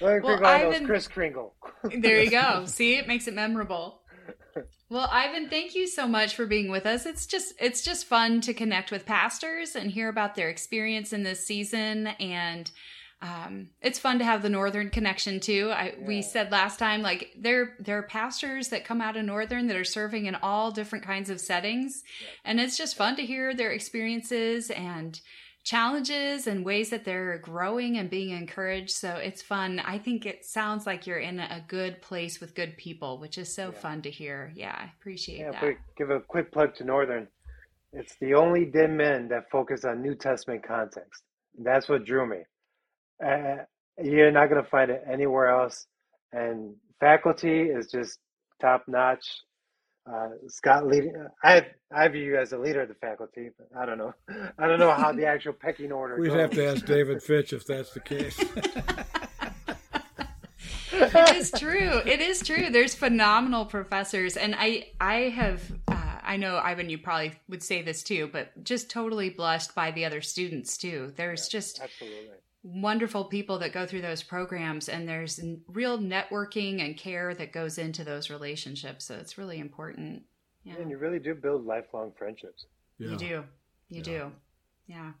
Well, 0.00 0.44
Ivan, 0.44 0.86
Kris 0.86 1.08
Kringle. 1.08 1.54
there 1.98 2.22
you 2.22 2.30
go. 2.30 2.64
See, 2.66 2.96
it 2.96 3.06
makes 3.06 3.28
it 3.28 3.34
memorable. 3.34 4.00
Well, 4.94 5.08
Ivan, 5.10 5.48
thank 5.48 5.74
you 5.74 5.88
so 5.88 6.06
much 6.06 6.36
for 6.36 6.46
being 6.46 6.70
with 6.70 6.86
us. 6.86 7.04
It's 7.04 7.26
just 7.26 7.54
it's 7.58 7.82
just 7.82 8.06
fun 8.06 8.40
to 8.42 8.54
connect 8.54 8.92
with 8.92 9.04
pastors 9.04 9.74
and 9.74 9.90
hear 9.90 10.08
about 10.08 10.36
their 10.36 10.48
experience 10.48 11.12
in 11.12 11.24
this 11.24 11.44
season 11.44 12.06
and 12.20 12.70
um, 13.20 13.70
it's 13.82 13.98
fun 13.98 14.20
to 14.20 14.24
have 14.24 14.42
the 14.42 14.48
northern 14.48 14.90
connection 14.90 15.40
too. 15.40 15.72
I, 15.74 15.94
yeah. 15.98 16.06
We 16.06 16.22
said 16.22 16.52
last 16.52 16.78
time, 16.78 17.02
like 17.02 17.32
there 17.36 17.74
there 17.80 17.98
are 17.98 18.04
pastors 18.04 18.68
that 18.68 18.84
come 18.84 19.00
out 19.00 19.16
of 19.16 19.24
northern 19.24 19.66
that 19.66 19.76
are 19.76 19.82
serving 19.82 20.26
in 20.26 20.36
all 20.36 20.70
different 20.70 21.04
kinds 21.04 21.28
of 21.28 21.40
settings, 21.40 22.04
yeah. 22.20 22.28
and 22.44 22.60
it's 22.60 22.76
just 22.76 22.96
fun 22.96 23.16
to 23.16 23.26
hear 23.26 23.52
their 23.52 23.72
experiences 23.72 24.70
and 24.70 25.20
challenges 25.64 26.46
and 26.46 26.64
ways 26.64 26.90
that 26.90 27.04
they're 27.04 27.38
growing 27.38 27.96
and 27.96 28.10
being 28.10 28.30
encouraged. 28.30 28.90
So 28.90 29.16
it's 29.16 29.42
fun. 29.42 29.80
I 29.80 29.98
think 29.98 30.26
it 30.26 30.44
sounds 30.44 30.86
like 30.86 31.06
you're 31.06 31.18
in 31.18 31.40
a 31.40 31.64
good 31.66 32.00
place 32.02 32.40
with 32.40 32.54
good 32.54 32.76
people, 32.76 33.18
which 33.18 33.38
is 33.38 33.52
so 33.52 33.70
yeah. 33.72 33.80
fun 33.80 34.02
to 34.02 34.10
hear. 34.10 34.52
Yeah, 34.54 34.76
I 34.78 34.92
appreciate 34.98 35.40
yeah, 35.40 35.52
that. 35.52 35.74
Give 35.96 36.10
a 36.10 36.20
quick 36.20 36.52
plug 36.52 36.74
to 36.76 36.84
Northern. 36.84 37.26
It's 37.92 38.14
the 38.20 38.34
only 38.34 38.66
DMin 38.66 39.28
that 39.30 39.50
focus 39.50 39.84
on 39.84 40.02
New 40.02 40.14
Testament 40.14 40.62
context. 40.66 41.22
That's 41.58 41.88
what 41.88 42.04
drew 42.04 42.26
me. 42.26 42.42
Uh, 43.24 43.64
you're 44.02 44.32
not 44.32 44.50
going 44.50 44.62
to 44.62 44.68
find 44.68 44.90
it 44.90 45.02
anywhere 45.10 45.48
else. 45.48 45.86
And 46.32 46.74
faculty 47.00 47.62
is 47.62 47.86
just 47.86 48.18
top 48.60 48.84
notch. 48.86 49.26
Uh, 50.10 50.28
Scot 50.48 50.86
leading. 50.86 51.14
I 51.42 51.66
I 51.90 52.08
view 52.08 52.24
you 52.24 52.36
as 52.36 52.52
a 52.52 52.58
leader 52.58 52.82
of 52.82 52.88
the 52.88 52.94
faculty, 52.94 53.48
but 53.56 53.68
I 53.78 53.86
don't 53.86 53.96
know. 53.96 54.12
I 54.58 54.66
don't 54.66 54.78
know 54.78 54.90
how 54.90 55.12
the 55.12 55.26
actual 55.34 55.54
pecking 55.54 55.92
order. 55.92 56.18
We'd 56.18 56.28
goes. 56.28 56.40
have 56.40 56.50
to 56.52 56.66
ask 56.66 56.84
David 56.84 57.22
Fitch 57.22 57.52
if 57.52 57.64
that's 57.64 57.92
the 57.94 58.00
case. 58.00 58.38
it 60.92 61.36
is 61.36 61.50
true. 61.58 62.02
It 62.04 62.20
is 62.20 62.40
true. 62.40 62.68
There's 62.70 62.94
phenomenal 62.94 63.64
professors, 63.64 64.36
and 64.36 64.54
I 64.58 64.88
I 65.00 65.14
have. 65.30 65.62
Uh, 65.88 66.00
I 66.26 66.36
know 66.36 66.56
Ivan, 66.56 66.88
you 66.90 66.98
probably 66.98 67.32
would 67.48 67.62
say 67.62 67.82
this 67.82 68.02
too, 68.02 68.28
but 68.32 68.64
just 68.64 68.90
totally 68.90 69.30
blessed 69.30 69.74
by 69.74 69.90
the 69.90 70.04
other 70.04 70.20
students 70.20 70.76
too. 70.76 71.12
There's 71.16 71.48
yeah, 71.48 71.58
just 71.58 71.80
absolutely 71.82 72.30
wonderful 72.64 73.24
people 73.24 73.58
that 73.58 73.72
go 73.72 73.86
through 73.86 74.00
those 74.00 74.22
programs 74.22 74.88
and 74.88 75.06
there's 75.06 75.38
real 75.68 75.98
networking 75.98 76.84
and 76.84 76.96
care 76.96 77.34
that 77.34 77.52
goes 77.52 77.76
into 77.76 78.02
those 78.02 78.30
relationships 78.30 79.04
so 79.04 79.14
it's 79.14 79.36
really 79.36 79.58
important 79.58 80.22
yeah. 80.64 80.74
and 80.76 80.90
you 80.90 80.96
really 80.96 81.18
do 81.18 81.34
build 81.34 81.66
lifelong 81.66 82.10
friendships 82.16 82.64
yeah. 82.98 83.10
you 83.10 83.16
do 83.16 83.26
you 83.26 83.44
yeah. 83.90 84.02
do 84.02 84.32
yeah 84.86 85.12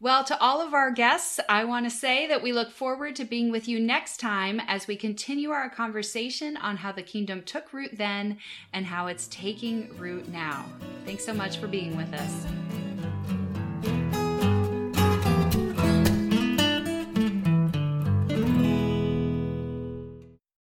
well, 0.00 0.24
to 0.24 0.38
all 0.38 0.60
of 0.60 0.74
our 0.74 0.90
guests, 0.90 1.40
I 1.48 1.64
want 1.64 1.86
to 1.86 1.90
say 1.90 2.26
that 2.26 2.42
we 2.42 2.52
look 2.52 2.70
forward 2.70 3.16
to 3.16 3.24
being 3.24 3.50
with 3.50 3.66
you 3.66 3.80
next 3.80 4.18
time 4.18 4.60
as 4.66 4.86
we 4.86 4.96
continue 4.96 5.50
our 5.50 5.70
conversation 5.70 6.56
on 6.58 6.76
how 6.76 6.92
the 6.92 7.02
kingdom 7.02 7.42
took 7.42 7.72
root 7.72 7.92
then 7.94 8.38
and 8.74 8.84
how 8.84 9.06
it's 9.06 9.26
taking 9.28 9.96
root 9.96 10.28
now. 10.28 10.66
Thanks 11.06 11.24
so 11.24 11.32
much 11.32 11.56
for 11.56 11.66
being 11.66 11.96
with 11.96 12.12
us. 12.12 12.85